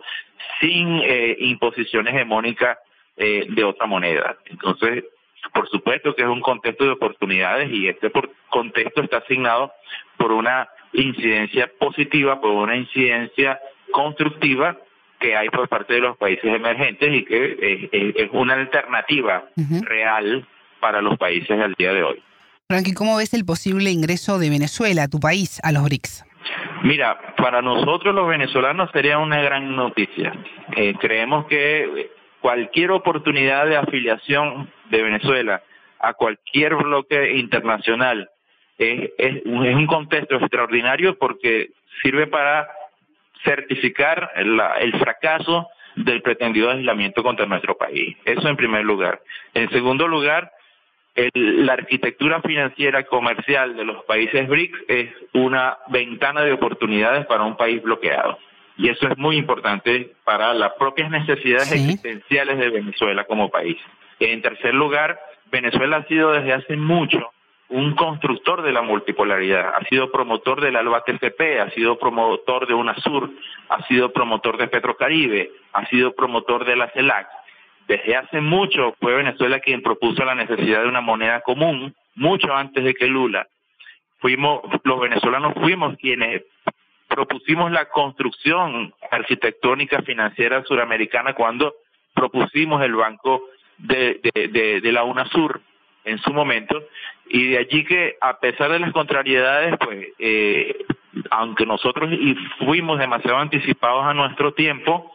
sin 0.61 1.01
eh, 1.03 1.37
imposición 1.41 2.07
hegemónica 2.09 2.79
eh, 3.17 3.47
de 3.49 3.65
otra 3.65 3.87
moneda. 3.87 4.37
Entonces, 4.47 5.05
por 5.53 5.69
supuesto 5.69 6.15
que 6.15 6.23
es 6.23 6.29
un 6.29 6.41
contexto 6.41 6.85
de 6.85 6.91
oportunidades 6.91 7.71
y 7.71 7.89
este 7.89 8.11
contexto 8.49 9.03
está 9.03 9.19
asignado 9.19 9.73
por 10.17 10.33
una 10.33 10.69
incidencia 10.93 11.71
positiva, 11.79 12.41
por 12.41 12.53
una 12.53 12.77
incidencia 12.77 13.61
constructiva 13.91 14.79
que 15.19 15.37
hay 15.37 15.49
por 15.49 15.69
parte 15.69 15.95
de 15.95 16.01
los 16.01 16.17
países 16.17 16.45
emergentes 16.45 17.15
y 17.15 17.25
que 17.25 17.89
es, 17.93 18.29
una 18.33 18.55
alternativa 18.55 19.45
real 19.83 20.47
para 20.81 21.01
los 21.01 21.17
países 21.17 21.59
al 21.61 21.75
día 21.75 21.93
de 21.93 22.03
hoy. 22.03 22.23
Frankie, 22.67 22.95
¿cómo 22.95 23.19
ves 23.19 23.35
el 23.35 23.45
posible 23.45 23.91
ingreso 23.91 24.39
de 24.39 24.49
Venezuela, 24.49 25.07
tu 25.07 25.21
país, 25.21 25.61
a 25.63 25.71
los 25.71 25.85
BRICS? 25.85 26.25
Mira, 26.83 27.35
para 27.37 27.61
nosotros 27.61 28.15
los 28.15 28.27
venezolanos 28.27 28.91
sería 28.91 29.19
una 29.19 29.43
gran 29.43 29.77
noticia. 29.77 30.33
Eh, 30.75 30.95
creemos 30.99 31.45
que 31.47 32.11
cualquier 32.41 32.93
oportunidad 32.93 33.67
de 33.67 33.77
afiliación 33.77 34.71
de 34.89 35.03
Venezuela 35.03 35.63
a 35.99 36.15
cualquier 36.15 36.77
bloque 36.77 37.37
internacional 37.37 38.31
es, 38.79 39.11
es, 39.19 39.43
un 39.45 39.87
contexto 39.87 40.37
extraordinario 40.37 41.19
porque 41.19 41.71
sirve 42.03 42.27
para 42.27 42.67
certificar 43.45 44.31
el 44.37 44.99
fracaso 44.99 45.69
del 45.97 46.23
pretendido 46.23 46.71
aislamiento 46.71 47.23
contra 47.23 47.45
nuestro 47.45 47.77
país. 47.77 48.17
Eso 48.25 48.49
en 48.49 48.57
primer 48.57 48.85
lugar. 48.85 49.21
En 49.53 49.69
segundo 49.69 50.09
lugar, 50.09 50.51
la 51.17 51.75
arquitectura 51.75 52.41
financiera 52.43 53.05
comercial 53.05 53.77
de 53.77 53.85
los 53.85 54.05
países 54.05 54.49
BRICS 54.49 54.79
es 54.89 55.11
una 55.33 55.79
ventana 55.89 56.43
de 56.43 56.53
oportunidades 56.53 57.27
para 57.27 57.45
un 57.45 57.57
país 57.57 57.83
bloqueado. 57.83 58.39
Y 58.77 58.89
eso 58.89 59.07
es 59.07 59.17
muy 59.17 59.37
importante 59.37 60.13
para 60.25 60.53
las 60.53 60.73
propias 60.73 61.11
necesidades 61.11 61.71
existenciales 61.71 62.59
de 62.59 62.71
Venezuela 62.71 63.25
como 63.25 63.49
país. 63.49 63.77
En 64.19 64.43
tercer 64.43 64.75
lugar, 64.75 65.21
Venezuela 65.53 65.99
ha 65.99 66.09
sido 66.09 66.33
desde 66.33 66.53
hace 66.53 66.77
mucho 66.77 67.31
un 67.69 67.95
constructor 67.95 68.63
de 68.63 68.73
la 68.73 68.83
multipolaridad, 68.83 69.73
ha 69.75 69.85
sido 69.85 70.11
promotor 70.11 70.61
del 70.61 70.77
ALBA 70.77 71.05
TCP, 71.05 71.61
ha 71.61 71.71
sido 71.71 71.99
promotor 71.99 72.67
de 72.67 72.75
UNASUR, 72.75 73.31
ha 73.69 73.87
sido 73.87 74.13
promotor 74.13 74.59
de 74.59 74.69
Petrocaribe, 74.69 75.51
ha 75.73 75.87
sido 75.87 76.15
promotor 76.15 76.65
de 76.65 76.77
la 76.77 76.89
CELAC 76.91 77.27
desde 77.89 78.17
hace 78.17 78.41
mucho 78.41 78.95
fue 79.01 79.15
Venezuela 79.15 79.61
quien 79.61 79.83
propuso 79.83 80.25
la 80.25 80.35
necesidad 80.35 80.83
de 80.83 80.89
una 80.89 81.01
moneda 81.01 81.41
común, 81.41 81.95
mucho 82.15 82.55
antes 82.55 82.85
de 82.85 82.95
que 82.95 83.07
Lula. 83.07 83.47
Fuimos, 84.19 84.63
los 84.85 85.01
venezolanos 85.01 85.55
fuimos 85.55 85.97
quienes 85.99 86.43
propusimos 87.09 87.71
la 87.71 87.89
construcción 87.91 88.93
arquitectónica 89.11 90.03
financiera 90.03 90.65
suramericana 90.65 91.35
cuando 91.35 91.75
propusimos 92.15 92.83
el 92.83 92.95
banco 92.95 93.43
de, 93.79 94.21
de, 94.83 94.93
la 94.93 95.05
UNASUR 95.05 95.61
en 96.05 96.19
su 96.19 96.33
momento 96.33 96.83
y 97.29 97.51
de 97.51 97.59
allí 97.59 97.85
que 97.85 98.17
a 98.21 98.39
pesar 98.39 98.71
de 98.71 98.79
las 98.79 98.93
contrariedades 98.93 99.75
pues 99.79 100.09
eh, 100.19 100.85
aunque 101.31 101.67
nosotros 101.67 102.13
y 102.13 102.35
fuimos 102.59 102.99
demasiado 102.99 103.39
anticipados 103.39 104.05
a 104.05 104.15
nuestro 104.15 104.53
tiempo 104.53 105.14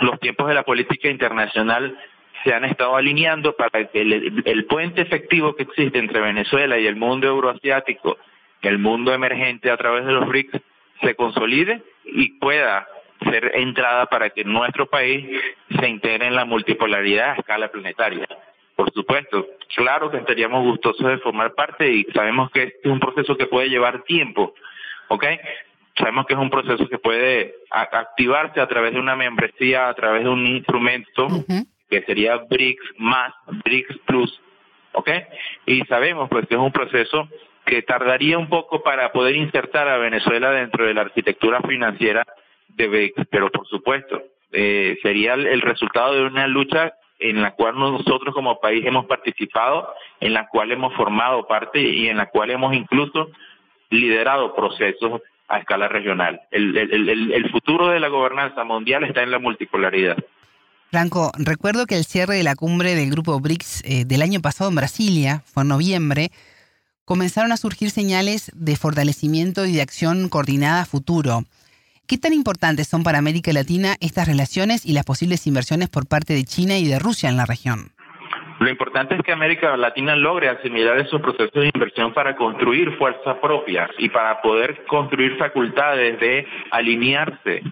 los 0.00 0.18
tiempos 0.20 0.48
de 0.48 0.54
la 0.54 0.62
política 0.62 1.08
internacional 1.08 1.98
se 2.44 2.52
han 2.52 2.64
estado 2.64 2.96
alineando 2.96 3.54
para 3.54 3.84
que 3.86 4.00
el, 4.00 4.64
puente 4.66 5.02
efectivo 5.02 5.54
que 5.54 5.62
existe 5.64 5.98
entre 5.98 6.20
Venezuela 6.20 6.78
y 6.78 6.86
el 6.86 6.96
mundo 6.96 7.28
euroasiático, 7.28 8.18
el 8.62 8.78
mundo 8.78 9.12
emergente 9.12 9.70
a 9.70 9.76
través 9.76 10.04
de 10.04 10.12
los 10.12 10.26
BRICS, 10.26 10.60
se 11.02 11.14
consolide 11.14 11.82
y 12.04 12.38
pueda 12.38 12.86
ser 13.30 13.52
entrada 13.54 14.06
para 14.06 14.30
que 14.30 14.44
nuestro 14.44 14.86
país 14.86 15.24
se 15.78 15.88
integre 15.88 16.26
en 16.26 16.34
la 16.34 16.44
multipolaridad 16.44 17.30
a 17.30 17.34
escala 17.34 17.68
planetaria. 17.70 18.26
Por 18.74 18.92
supuesto, 18.92 19.46
claro 19.76 20.10
que 20.10 20.16
estaríamos 20.16 20.64
gustosos 20.64 21.06
de 21.06 21.18
formar 21.18 21.54
parte 21.54 21.88
y 21.88 22.04
sabemos 22.14 22.50
que 22.50 22.64
este 22.64 22.80
es 22.84 22.90
un 22.90 23.00
proceso 23.00 23.36
que 23.36 23.46
puede 23.46 23.68
llevar 23.68 24.02
tiempo, 24.02 24.54
¿ok? 25.08 25.24
Sabemos 25.96 26.26
que 26.26 26.34
es 26.34 26.40
un 26.40 26.50
proceso 26.50 26.88
que 26.88 26.98
puede 26.98 27.54
activarse 27.70 28.60
a 28.60 28.68
través 28.68 28.92
de 28.94 29.00
una 29.00 29.16
membresía, 29.16 29.88
a 29.88 29.94
través 29.94 30.24
de 30.24 30.30
un 30.30 30.46
instrumento 30.46 31.28
que 31.88 32.02
sería 32.02 32.36
BRICS 32.36 32.94
más, 32.98 33.32
BRICS 33.64 33.98
Plus, 34.06 34.40
¿ok? 34.92 35.10
Y 35.66 35.82
sabemos 35.82 36.28
pues 36.30 36.46
que 36.46 36.54
es 36.54 36.60
un 36.60 36.72
proceso 36.72 37.28
que 37.66 37.82
tardaría 37.82 38.38
un 38.38 38.48
poco 38.48 38.82
para 38.82 39.12
poder 39.12 39.36
insertar 39.36 39.88
a 39.88 39.98
Venezuela 39.98 40.50
dentro 40.50 40.86
de 40.86 40.94
la 40.94 41.02
arquitectura 41.02 41.60
financiera 41.60 42.24
de 42.68 42.88
BRICS, 42.88 43.26
pero 43.30 43.50
por 43.50 43.66
supuesto, 43.68 44.22
eh, 44.52 44.98
sería 45.02 45.34
el 45.34 45.60
resultado 45.60 46.14
de 46.14 46.22
una 46.22 46.46
lucha 46.46 46.94
en 47.18 47.40
la 47.40 47.52
cual 47.52 47.78
nosotros 47.78 48.34
como 48.34 48.60
país 48.60 48.84
hemos 48.84 49.06
participado, 49.06 49.94
en 50.20 50.34
la 50.34 50.48
cual 50.48 50.72
hemos 50.72 50.92
formado 50.94 51.46
parte 51.46 51.80
y 51.80 52.08
en 52.08 52.16
la 52.16 52.26
cual 52.26 52.50
hemos 52.50 52.74
incluso 52.74 53.30
liderado 53.90 54.54
procesos 54.54 55.20
a 55.52 55.58
escala 55.58 55.86
regional. 55.86 56.40
El, 56.50 57.50
futuro 57.52 57.88
de 57.88 58.00
la 58.00 58.08
gobernanza 58.08 58.64
mundial 58.64 59.04
está 59.04 59.22
en 59.22 59.30
la 59.30 59.38
multipolaridad. 59.38 60.16
Franco, 60.90 61.30
recuerdo 61.36 61.86
que 61.86 61.96
el 61.96 62.06
cierre 62.06 62.36
de 62.36 62.42
la 62.42 62.56
cumbre 62.56 62.94
del 62.94 63.10
grupo 63.10 63.38
BRICS 63.38 63.82
eh, 63.84 64.04
del 64.06 64.22
año 64.22 64.40
pasado 64.40 64.70
en 64.70 64.76
Brasilia, 64.76 65.42
fue 65.44 65.62
en 65.62 65.68
noviembre, 65.68 66.30
comenzaron 67.04 67.52
a 67.52 67.58
surgir 67.58 67.90
señales 67.90 68.50
de 68.54 68.76
fortalecimiento 68.76 69.66
y 69.66 69.72
de 69.72 69.82
acción 69.82 70.30
coordinada 70.30 70.86
futuro. 70.86 71.44
¿Qué 72.06 72.16
tan 72.16 72.32
importantes 72.32 72.88
son 72.88 73.02
para 73.02 73.18
América 73.18 73.52
Latina 73.52 73.96
estas 74.00 74.26
relaciones 74.26 74.86
y 74.86 74.92
las 74.92 75.04
posibles 75.04 75.46
inversiones 75.46 75.90
por 75.90 76.06
parte 76.06 76.32
de 76.32 76.44
China 76.44 76.78
y 76.78 76.86
de 76.86 76.98
Rusia 76.98 77.28
en 77.28 77.36
la 77.36 77.44
región? 77.44 77.92
Lo 78.62 78.70
importante 78.70 79.16
es 79.16 79.22
que 79.22 79.32
América 79.32 79.76
Latina 79.76 80.14
logre 80.14 80.48
asimilar 80.48 80.96
esos 80.96 81.20
procesos 81.20 81.52
de 81.52 81.72
inversión 81.74 82.12
para 82.12 82.36
construir 82.36 82.96
fuerzas 82.96 83.36
propias 83.38 83.90
y 83.98 84.08
para 84.08 84.40
poder 84.40 84.84
construir 84.84 85.36
facultades 85.36 86.20
de 86.20 86.46
alinearse 86.70 87.64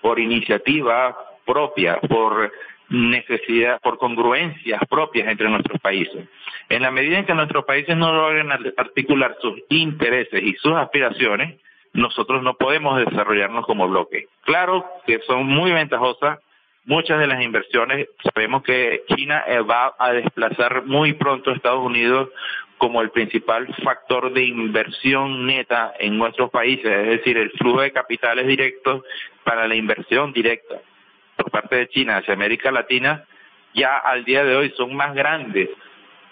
por 0.00 0.20
iniciativa 0.20 1.16
propia, 1.44 1.98
por 1.98 2.52
necesidad, 2.88 3.80
por 3.80 3.98
congruencias 3.98 4.80
propias 4.88 5.26
entre 5.26 5.48
nuestros 5.48 5.80
países. 5.80 6.28
En 6.68 6.82
la 6.82 6.92
medida 6.92 7.18
en 7.18 7.26
que 7.26 7.34
nuestros 7.34 7.64
países 7.64 7.96
no 7.96 8.12
logren 8.12 8.52
articular 8.52 9.36
sus 9.40 9.54
intereses 9.68 10.40
y 10.44 10.54
sus 10.54 10.74
aspiraciones, 10.74 11.60
nosotros 11.92 12.44
no 12.44 12.54
podemos 12.54 13.04
desarrollarnos 13.04 13.66
como 13.66 13.88
bloque. 13.88 14.28
Claro 14.42 14.86
que 15.08 15.18
son 15.26 15.44
muy 15.44 15.72
ventajosas 15.72 16.38
muchas 16.86 17.18
de 17.18 17.26
las 17.26 17.42
inversiones. 17.42 18.08
Sabemos 18.34 18.62
que 18.62 19.02
China 19.08 19.44
eh, 19.46 19.60
va 19.60 19.94
a 19.98 20.12
desplazar 20.12 20.84
muy 20.86 21.12
pronto 21.12 21.50
a 21.50 21.54
Estados 21.54 21.84
Unidos 21.84 22.30
como 22.78 23.02
el 23.02 23.10
principal 23.10 23.66
factor 23.82 24.32
de 24.32 24.44
inversión 24.44 25.46
neta 25.46 25.94
en 25.98 26.18
nuestros 26.18 26.50
países, 26.50 26.86
es 26.86 27.06
decir, 27.06 27.38
el 27.38 27.50
flujo 27.52 27.80
de 27.80 27.92
capitales 27.92 28.46
directos 28.46 29.02
para 29.44 29.66
la 29.66 29.74
inversión 29.74 30.32
directa 30.32 30.76
por 31.36 31.50
parte 31.50 31.76
de 31.76 31.88
China 31.88 32.18
hacia 32.18 32.34
América 32.34 32.70
Latina, 32.70 33.24
ya 33.74 33.96
al 33.96 34.24
día 34.24 34.44
de 34.44 34.56
hoy 34.56 34.72
son 34.76 34.94
más 34.94 35.14
grandes 35.14 35.68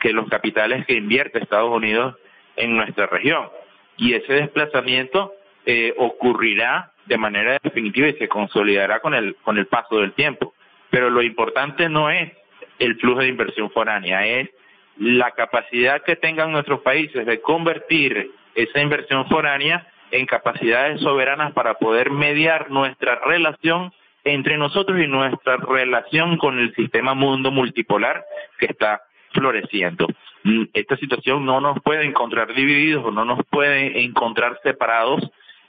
que 0.01 0.13
los 0.13 0.29
capitales 0.29 0.85
que 0.87 0.95
invierte 0.95 1.39
Estados 1.39 1.71
Unidos 1.71 2.17
en 2.57 2.77
nuestra 2.77 3.07
región. 3.07 3.49
Y 3.97 4.15
ese 4.15 4.35
desplazamiento 4.35 5.33
eh, 5.67 5.95
ocurrirá 5.97 6.93
de 7.07 7.19
manera 7.19 7.59
definitiva 7.63 8.09
y 8.09 8.15
se 8.15 8.29
consolidará 8.29 9.01
con 9.01 9.15
el, 9.15 9.37
con 9.37 9.59
el 9.59 9.67
paso 9.67 9.99
del 9.99 10.13
tiempo. 10.13 10.55
Pero 10.91 11.11
lo 11.11 11.23
importante 11.23 11.89
no 11.89 12.11
es 12.11 12.33
el 12.79 12.97
flujo 12.97 13.21
de 13.21 13.29
inversión 13.29 13.71
foránea, 13.71 14.27
es 14.27 14.51
la 14.97 15.33
capacidad 15.33 16.03
que 16.03 16.17
tengan 16.17 16.53
nuestros 16.53 16.81
países 16.81 17.27
de 17.27 17.41
convertir 17.41 18.31
esa 18.55 18.81
inversión 18.81 19.27
foránea 19.29 19.87
en 20.11 20.27
capacidades 20.27 21.01
soberanas 21.01 21.53
para 21.53 21.75
poder 21.75 22.11
mediar 22.11 22.71
nuestra 22.71 23.17
relación 23.25 23.93
entre 24.23 24.57
nosotros 24.57 25.01
y 25.01 25.07
nuestra 25.07 25.57
relación 25.57 26.39
con 26.39 26.59
el 26.59 26.75
sistema 26.75 27.15
mundo 27.15 27.51
multipolar 27.51 28.25
que 28.59 28.67
está 28.67 29.03
floreciendo. 29.33 30.07
Mm, 30.45 30.65
esta 30.73 30.97
situación 30.97 31.45
no 31.45 31.61
nos 31.61 31.83
puede 31.83 32.05
encontrar 32.05 32.55
divididos 32.55 33.05
o 33.05 33.11
no 33.11 33.25
nos 33.25 33.41
puede 33.51 34.03
encontrar 34.03 34.59
separados 34.63 35.21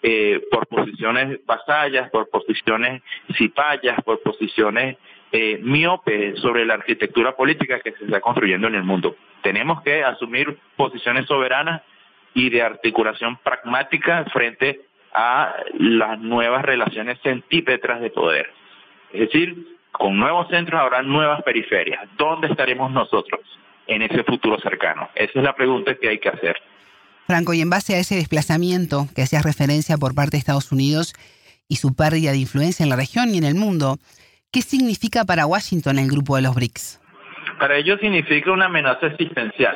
eh, 0.08 0.40
por 0.52 0.68
posiciones 0.68 1.44
vasallas, 1.48 2.12
por 2.12 2.30
posiciones 2.30 3.02
cipayas, 3.36 4.04
por 4.04 4.22
posiciones 4.22 4.98
eh, 5.32 5.60
miopes 5.64 6.40
sobre 6.42 6.64
la 6.64 6.76
arquitectura 6.76 7.36
política 7.36 7.80
que 7.80 7.92
se 7.94 8.06
está 8.06 8.22
construyendo 8.22 8.68
en 8.68 8.76
el 8.76 8.84
mundo. 8.84 9.16
Tenemos 9.42 9.82
que 9.82 10.04
asumir 10.04 10.60
posiciones 10.76 11.26
soberanas 11.26 11.82
y 12.36 12.52
de 12.52 12.62
articulación 12.62 13.38
pragmática 13.38 14.26
frente 14.26 14.82
a 15.12 15.56
las 15.80 16.20
nuevas 16.20 16.64
relaciones 16.64 17.20
centípetras 17.24 18.00
de 18.00 18.12
poder. 18.12 18.52
Es 19.12 19.22
decir, 19.22 19.56
con 19.92 20.20
nuevos 20.20 20.48
centros 20.50 20.80
habrá 20.80 21.02
nuevas 21.02 21.42
periferias. 21.42 22.08
¿Dónde 22.16 22.46
estaremos 22.46 22.92
nosotros 22.92 23.42
en 23.88 24.04
ese 24.04 24.24
futuro 24.24 24.60
cercano? 24.60 25.10
Esa 25.16 25.40
es 25.40 25.44
la 25.44 25.56
pregunta 25.56 25.96
que 25.96 26.10
hay 26.10 26.20
que 26.20 26.30
hacer. 26.30 26.62
Franco, 27.26 27.54
y 27.56 27.62
en 27.62 27.72
base 27.72 27.96
a 27.96 28.00
ese 28.00 28.16
desplazamiento 28.16 29.08
que 29.16 29.24
hacías 29.24 29.44
referencia 29.44 29.98
por 29.98 30.14
parte 30.14 30.32
de 30.32 30.38
Estados 30.38 30.72
Unidos 30.72 31.14
y 31.68 31.78
su 31.78 31.96
pérdida 31.96 32.32
de 32.32 32.38
influencia 32.38 32.84
en 32.84 32.90
la 32.90 32.96
región 32.96 33.34
y 33.34 33.40
en 33.40 33.46
el 33.46 33.56
mundo, 33.56 33.98
¿qué 34.52 34.62
significa 34.62 35.26
para 35.26 35.48
Washington 35.48 35.98
el 35.98 36.08
grupo 36.08 36.36
de 36.36 36.44
los 36.44 36.54
BRICS? 36.54 37.02
Para 37.60 37.78
ellos 37.78 38.00
significa 38.00 38.52
una 38.52 38.66
amenaza 38.66 39.08
existencial. 39.08 39.76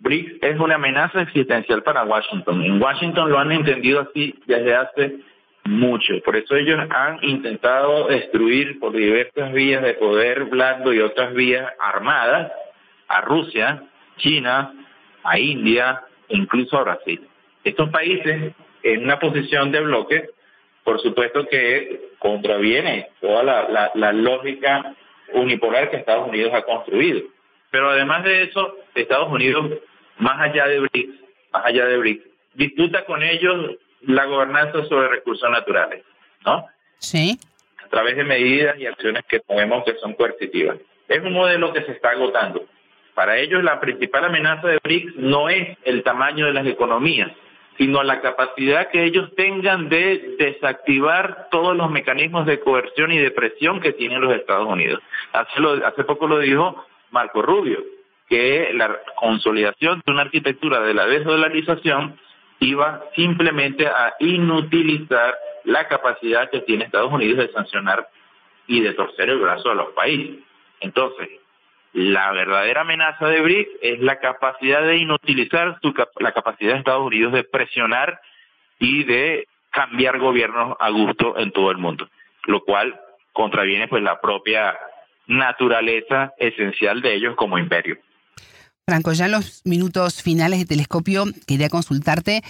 BRICS 0.00 0.42
es 0.42 0.60
una 0.60 0.74
amenaza 0.74 1.22
existencial 1.22 1.82
para 1.82 2.04
Washington. 2.04 2.62
En 2.62 2.82
Washington 2.82 3.30
lo 3.30 3.38
han 3.38 3.52
entendido 3.52 4.00
así 4.00 4.34
desde 4.46 4.74
hace 4.74 5.16
mucho. 5.64 6.14
Por 6.24 6.36
eso 6.36 6.56
ellos 6.56 6.78
han 6.90 7.24
intentado 7.24 8.08
destruir 8.08 8.78
por 8.78 8.92
diversas 8.92 9.50
vías 9.52 9.82
de 9.82 9.94
poder 9.94 10.44
blando 10.44 10.92
y 10.92 11.00
otras 11.00 11.32
vías 11.32 11.70
armadas 11.80 12.52
a 13.08 13.22
Rusia, 13.22 13.82
China, 14.18 14.74
a 15.24 15.38
India 15.38 16.02
incluso 16.28 16.78
a 16.78 16.84
Brasil. 16.84 17.28
Estos 17.64 17.90
países 17.90 18.52
en 18.82 19.04
una 19.04 19.18
posición 19.18 19.70
de 19.70 19.80
bloque, 19.80 20.30
por 20.84 21.00
supuesto 21.00 21.46
que 21.46 22.10
contraviene 22.18 23.08
toda 23.20 23.42
la, 23.42 23.90
la 23.94 24.12
lógica 24.12 24.94
unipolar 25.32 25.90
que 25.90 25.98
Estados 25.98 26.28
Unidos 26.28 26.52
ha 26.54 26.62
construido. 26.62 27.22
Pero 27.70 27.90
además 27.90 28.24
de 28.24 28.42
eso, 28.42 28.76
Estados 28.94 29.30
Unidos, 29.30 29.78
más 30.18 30.40
allá 30.40 30.66
de 30.66 30.80
BRICS, 30.80 31.14
más 31.52 31.64
allá 31.64 31.86
de 31.86 31.96
BRICS, 31.96 32.24
disputa 32.54 33.04
con 33.06 33.22
ellos 33.22 33.76
la 34.02 34.26
gobernanza 34.26 34.84
sobre 34.84 35.08
recursos 35.08 35.48
naturales, 35.50 36.04
¿no? 36.44 36.66
Sí. 36.98 37.38
A 37.84 37.88
través 37.88 38.16
de 38.16 38.24
medidas 38.24 38.78
y 38.78 38.86
acciones 38.86 39.22
que 39.28 39.40
ponemos 39.40 39.84
que 39.84 39.94
son 39.94 40.14
coercitivas. 40.14 40.78
Es 41.08 41.20
un 41.20 41.32
modelo 41.32 41.72
que 41.72 41.82
se 41.82 41.92
está 41.92 42.10
agotando. 42.10 42.66
Para 43.14 43.38
ellos 43.38 43.62
la 43.62 43.80
principal 43.80 44.24
amenaza 44.24 44.68
de 44.68 44.78
BRICS 44.82 45.16
no 45.16 45.48
es 45.48 45.76
el 45.84 46.02
tamaño 46.02 46.46
de 46.46 46.54
las 46.54 46.66
economías, 46.66 47.30
sino 47.76 48.02
la 48.02 48.20
capacidad 48.20 48.90
que 48.90 49.04
ellos 49.04 49.30
tengan 49.36 49.88
de 49.88 50.36
desactivar 50.38 51.48
todos 51.50 51.76
los 51.76 51.90
mecanismos 51.90 52.46
de 52.46 52.60
coerción 52.60 53.12
y 53.12 53.18
de 53.18 53.30
presión 53.30 53.80
que 53.80 53.92
tienen 53.92 54.20
los 54.20 54.34
Estados 54.34 54.66
Unidos. 54.66 55.02
Hace, 55.32 55.60
hace 55.84 56.04
poco 56.04 56.26
lo 56.26 56.38
dijo 56.38 56.86
Marco 57.10 57.42
Rubio, 57.42 57.82
que 58.28 58.70
la 58.74 58.98
consolidación 59.16 60.02
de 60.06 60.12
una 60.12 60.22
arquitectura 60.22 60.80
de 60.80 60.94
la 60.94 61.06
desdolarización 61.06 62.18
iba 62.60 63.04
simplemente 63.14 63.86
a 63.86 64.14
inutilizar 64.20 65.36
la 65.64 65.86
capacidad 65.88 66.48
que 66.50 66.60
tiene 66.60 66.84
Estados 66.84 67.12
Unidos 67.12 67.38
de 67.38 67.52
sancionar 67.52 68.08
y 68.66 68.80
de 68.80 68.94
torcer 68.94 69.28
el 69.28 69.38
brazo 69.38 69.70
a 69.70 69.74
los 69.74 69.92
países. 69.92 70.38
Entonces, 70.80 71.28
la 71.92 72.32
verdadera 72.32 72.82
amenaza 72.82 73.26
de 73.26 73.40
BRICS 73.40 73.70
es 73.82 74.00
la 74.00 74.18
capacidad 74.18 74.82
de 74.82 74.96
inutilizar 74.96 75.78
la 76.18 76.32
capacidad 76.32 76.72
de 76.72 76.78
Estados 76.78 77.06
Unidos 77.06 77.32
de 77.32 77.44
presionar 77.44 78.20
y 78.78 79.04
de 79.04 79.46
cambiar 79.70 80.18
gobiernos 80.18 80.76
a 80.80 80.90
gusto 80.90 81.38
en 81.38 81.52
todo 81.52 81.70
el 81.70 81.78
mundo, 81.78 82.08
lo 82.44 82.64
cual 82.64 82.98
contraviene 83.32 83.88
pues 83.88 84.02
la 84.02 84.20
propia 84.20 84.76
naturaleza 85.26 86.32
esencial 86.38 87.00
de 87.02 87.14
ellos 87.14 87.36
como 87.36 87.58
imperio. 87.58 87.98
Franco, 88.86 89.12
ya 89.12 89.26
en 89.26 89.32
los 89.32 89.62
minutos 89.64 90.22
finales 90.22 90.58
de 90.58 90.66
Telescopio 90.66 91.24
quería 91.46 91.68
consultarte 91.68 92.42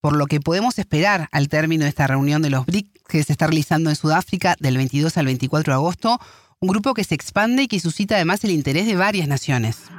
por 0.00 0.16
lo 0.16 0.26
que 0.26 0.40
podemos 0.40 0.78
esperar 0.78 1.28
al 1.32 1.48
término 1.48 1.84
de 1.84 1.88
esta 1.88 2.06
reunión 2.06 2.42
de 2.42 2.50
los 2.50 2.66
BRICS 2.66 2.90
que 3.08 3.22
se 3.22 3.32
está 3.32 3.46
realizando 3.46 3.90
en 3.90 3.96
Sudáfrica 3.96 4.54
del 4.60 4.76
22 4.76 5.16
al 5.16 5.26
24 5.26 5.72
de 5.72 5.74
agosto, 5.74 6.18
un 6.64 6.68
grupo 6.68 6.94
que 6.94 7.04
se 7.04 7.14
expande 7.14 7.64
y 7.64 7.68
que 7.68 7.78
suscita 7.78 8.14
además 8.14 8.42
el 8.42 8.50
interés 8.50 8.86
de 8.86 8.96
varias 8.96 9.28
naciones. 9.28 9.90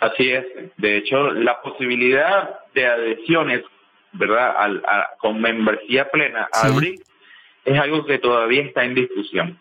Así 0.00 0.30
es. 0.30 0.44
De 0.76 0.98
hecho, 0.98 1.30
la 1.32 1.62
posibilidad 1.62 2.60
de 2.74 2.86
adhesiones, 2.86 3.62
¿verdad?, 4.12 4.52
con 5.18 5.40
membresía 5.40 6.10
plena 6.10 6.48
al 6.52 6.72
BRICS 6.74 7.02
es 7.64 7.78
algo 7.78 8.04
que 8.04 8.18
todavía 8.18 8.62
está 8.62 8.84
en 8.84 8.94
discusión. 8.94 9.58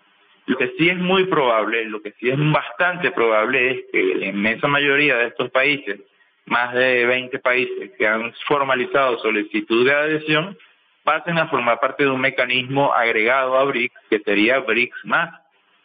Lo 0.47 0.57
que 0.57 0.73
sí 0.77 0.89
es 0.89 0.97
muy 0.97 1.23
probable, 1.25 1.85
lo 1.85 2.01
que 2.01 2.11
sí 2.19 2.29
es 2.29 2.37
bastante 2.37 3.11
probable 3.11 3.71
es 3.71 3.77
que 3.93 4.15
la 4.15 4.25
inmensa 4.25 4.67
mayoría 4.67 5.15
de 5.15 5.27
estos 5.27 5.49
países, 5.51 6.01
más 6.47 6.73
de 6.73 7.05
20 7.05 7.39
países 7.39 7.91
que 7.97 8.07
han 8.07 8.33
formalizado 8.45 9.19
solicitud 9.19 9.85
de 9.85 9.93
adhesión, 9.93 10.57
pasen 11.03 11.37
a 11.37 11.47
formar 11.47 11.79
parte 11.79 12.03
de 12.03 12.09
un 12.09 12.19
mecanismo 12.19 12.91
agregado 12.93 13.57
a 13.57 13.63
BRICS, 13.63 13.95
que 14.09 14.19
sería 14.19 14.59
BRICS 14.59 15.05
más, 15.05 15.41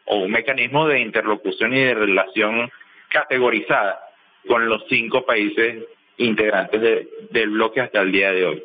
o 0.06 0.16
un 0.16 0.30
mecanismo 0.30 0.86
de 0.86 1.00
interlocución 1.00 1.74
y 1.74 1.80
de 1.80 1.94
relación 1.94 2.70
categorizada 3.08 4.00
con 4.46 4.68
los 4.68 4.84
cinco 4.88 5.24
países 5.24 5.84
integrantes 6.18 7.08
del 7.30 7.50
bloque 7.50 7.80
hasta 7.80 8.00
el 8.00 8.12
día 8.12 8.32
de 8.32 8.46
hoy. 8.46 8.64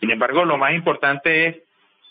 Sin 0.00 0.10
embargo, 0.10 0.44
lo 0.44 0.58
más 0.58 0.74
importante 0.74 1.46
es 1.46 1.56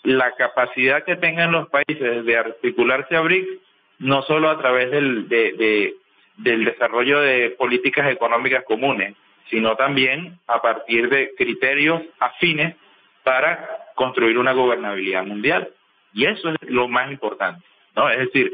la 0.03 0.31
capacidad 0.35 1.03
que 1.03 1.15
tengan 1.15 1.51
los 1.51 1.69
países 1.69 2.25
de 2.25 2.37
articularse 2.37 3.15
a 3.15 3.21
BRICS, 3.21 3.59
no 3.99 4.23
solo 4.23 4.49
a 4.49 4.57
través 4.57 4.91
del, 4.91 5.27
del 5.29 6.65
desarrollo 6.65 7.19
de 7.21 7.51
políticas 7.51 8.11
económicas 8.11 8.63
comunes, 8.65 9.15
sino 9.49 9.75
también 9.75 10.39
a 10.47 10.61
partir 10.61 11.09
de 11.09 11.33
criterios 11.37 12.01
afines 12.19 12.75
para 13.23 13.69
construir 13.95 14.37
una 14.37 14.51
gobernabilidad 14.51 15.25
mundial. 15.25 15.69
Y 16.13 16.25
eso 16.25 16.49
es 16.49 16.69
lo 16.69 16.87
más 16.87 17.11
importante, 17.11 17.63
¿no? 17.95 18.09
Es 18.09 18.19
decir, 18.19 18.51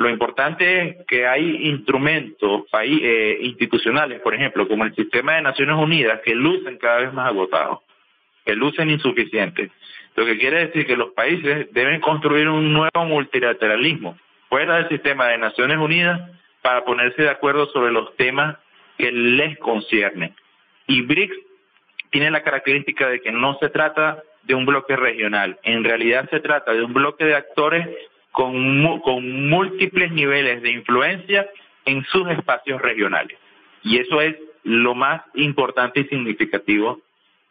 lo 0.00 0.08
importante 0.08 0.80
es 0.80 1.06
que 1.06 1.26
hay 1.26 1.68
instrumentos 1.68 2.62
eh, 2.82 3.38
institucionales, 3.42 4.20
por 4.20 4.34
ejemplo, 4.34 4.66
como 4.66 4.84
el 4.84 4.94
sistema 4.94 5.34
de 5.34 5.42
Naciones 5.42 5.76
Unidas, 5.76 6.20
que 6.24 6.34
lucen 6.34 6.78
cada 6.78 7.00
vez 7.00 7.12
más 7.12 7.28
agotados, 7.28 7.80
que 8.46 8.54
lucen 8.54 8.88
insuficientes. 8.88 9.70
lo 10.16 10.24
que 10.24 10.38
quiere 10.38 10.66
decir 10.66 10.86
que 10.86 10.96
los 10.96 11.12
países 11.12 11.70
deben 11.72 12.00
construir 12.00 12.48
un 12.48 12.72
nuevo 12.72 13.04
multilateralismo 13.04 14.18
fuera 14.48 14.76
del 14.76 14.88
sistema 14.88 15.28
de 15.28 15.36
Naciones 15.36 15.76
Unidas 15.76 16.30
para 16.62 16.84
ponerse 16.84 17.22
de 17.22 17.30
acuerdo 17.30 17.66
sobre 17.66 17.92
los 17.92 18.16
temas 18.16 18.56
que 18.96 19.12
les 19.12 19.58
conciernen. 19.58 20.34
Y 20.86 21.02
BRICS 21.02 21.36
tiene 22.10 22.30
la 22.30 22.42
característica 22.42 23.08
de 23.08 23.20
que 23.20 23.32
no 23.32 23.58
se 23.60 23.68
trata 23.68 24.22
de 24.44 24.54
un 24.54 24.64
bloque 24.64 24.96
regional, 24.96 25.58
en 25.62 25.84
realidad 25.84 26.28
se 26.30 26.40
trata 26.40 26.72
de 26.72 26.82
un 26.82 26.94
bloque 26.94 27.24
de 27.24 27.34
actores 27.34 27.86
con, 28.32 29.00
con 29.00 29.48
múltiples 29.48 30.12
niveles 30.12 30.62
de 30.62 30.70
influencia 30.70 31.48
en 31.84 32.04
sus 32.04 32.28
espacios 32.30 32.80
regionales. 32.80 33.36
Y 33.82 33.98
eso 33.98 34.20
es 34.20 34.36
lo 34.62 34.94
más 34.94 35.22
importante 35.34 36.00
y 36.00 36.04
significativo 36.04 37.00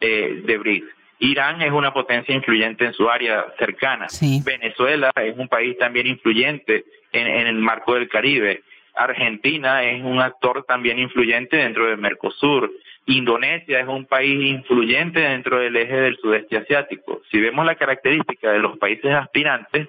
eh, 0.00 0.42
de 0.44 0.58
BRICS. 0.58 0.88
Irán 1.18 1.60
es 1.60 1.70
una 1.70 1.92
potencia 1.92 2.34
influyente 2.34 2.86
en 2.86 2.94
su 2.94 3.10
área 3.10 3.44
cercana. 3.58 4.06
Venezuela 4.42 5.12
es 5.16 5.36
un 5.36 5.48
país 5.48 5.76
también 5.76 6.06
influyente 6.06 6.84
en, 7.12 7.26
en, 7.26 7.46
el 7.46 7.56
marco 7.56 7.94
del 7.94 8.08
Caribe. 8.08 8.62
Argentina 8.94 9.84
es 9.84 10.02
un 10.02 10.20
actor 10.20 10.64
también 10.66 10.98
influyente 10.98 11.58
dentro 11.58 11.86
del 11.86 11.98
Mercosur. 11.98 12.72
Indonesia 13.04 13.80
es 13.80 13.88
un 13.88 14.06
país 14.06 14.42
influyente 14.42 15.20
dentro 15.20 15.58
del 15.58 15.76
eje 15.76 15.96
del 15.96 16.16
sudeste 16.16 16.56
asiático. 16.56 17.20
Si 17.30 17.38
vemos 17.38 17.66
la 17.66 17.74
característica 17.74 18.52
de 18.52 18.60
los 18.60 18.78
países 18.78 19.12
aspirantes, 19.12 19.88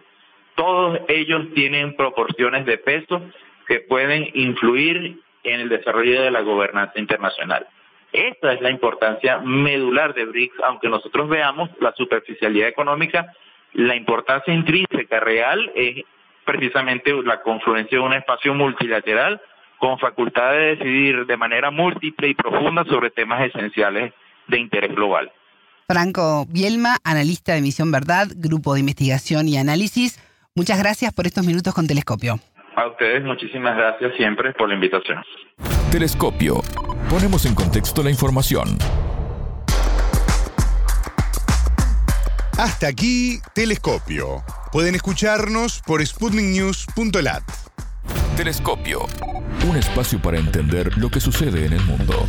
todos 0.61 0.99
ellos 1.07 1.47
tienen 1.55 1.95
proporciones 1.95 2.67
de 2.67 2.77
peso 2.77 3.19
que 3.67 3.79
pueden 3.79 4.29
influir 4.35 5.19
en 5.43 5.59
el 5.59 5.69
desarrollo 5.69 6.21
de 6.21 6.29
la 6.29 6.41
gobernanza 6.41 6.99
internacional. 6.99 7.65
Esta 8.13 8.53
es 8.53 8.61
la 8.61 8.69
importancia 8.69 9.39
medular 9.39 10.13
de 10.13 10.25
BRICS, 10.25 10.53
aunque 10.63 10.87
nosotros 10.87 11.27
veamos 11.29 11.71
la 11.79 11.93
superficialidad 11.93 12.67
económica, 12.67 13.33
la 13.73 13.95
importancia 13.95 14.53
intrínseca 14.53 15.19
real 15.19 15.71
es 15.73 16.03
precisamente 16.45 17.11
la 17.23 17.41
confluencia 17.41 17.97
de 17.97 18.03
un 18.03 18.13
espacio 18.13 18.53
multilateral 18.53 19.41
con 19.79 19.97
facultad 19.97 20.51
de 20.51 20.75
decidir 20.75 21.25
de 21.25 21.37
manera 21.37 21.71
múltiple 21.71 22.27
y 22.27 22.35
profunda 22.35 22.83
sobre 22.85 23.09
temas 23.09 23.41
esenciales 23.47 24.13
de 24.47 24.59
interés 24.59 24.93
global. 24.93 25.31
Franco 25.87 26.45
Bielma, 26.47 26.97
analista 27.03 27.53
de 27.55 27.61
Misión 27.61 27.91
Verdad, 27.91 28.27
Grupo 28.35 28.75
de 28.75 28.81
Investigación 28.81 29.47
y 29.47 29.57
Análisis, 29.57 30.19
muchas 30.55 30.79
gracias 30.79 31.13
por 31.13 31.27
estos 31.27 31.45
minutos 31.45 31.73
con 31.73 31.87
Telescopio. 31.87 32.39
A 32.75 32.87
ustedes 32.87 33.23
muchísimas 33.23 33.75
gracias 33.75 34.13
siempre 34.15 34.53
por 34.53 34.69
la 34.69 34.75
invitación. 34.75 35.23
Telescopio. 35.91 36.61
Ponemos 37.09 37.45
en 37.45 37.53
contexto 37.53 38.01
la 38.01 38.09
información. 38.09 38.77
Hasta 42.57 42.87
aquí, 42.87 43.39
Telescopio. 43.53 44.43
Pueden 44.71 44.95
escucharnos 44.95 45.81
por 45.85 46.05
sputniknews.lat. 46.05 47.43
Telescopio. 48.37 49.01
Un 49.69 49.77
espacio 49.77 50.21
para 50.21 50.37
entender 50.39 50.97
lo 50.97 51.09
que 51.09 51.19
sucede 51.19 51.65
en 51.65 51.73
el 51.73 51.83
mundo. 51.85 52.27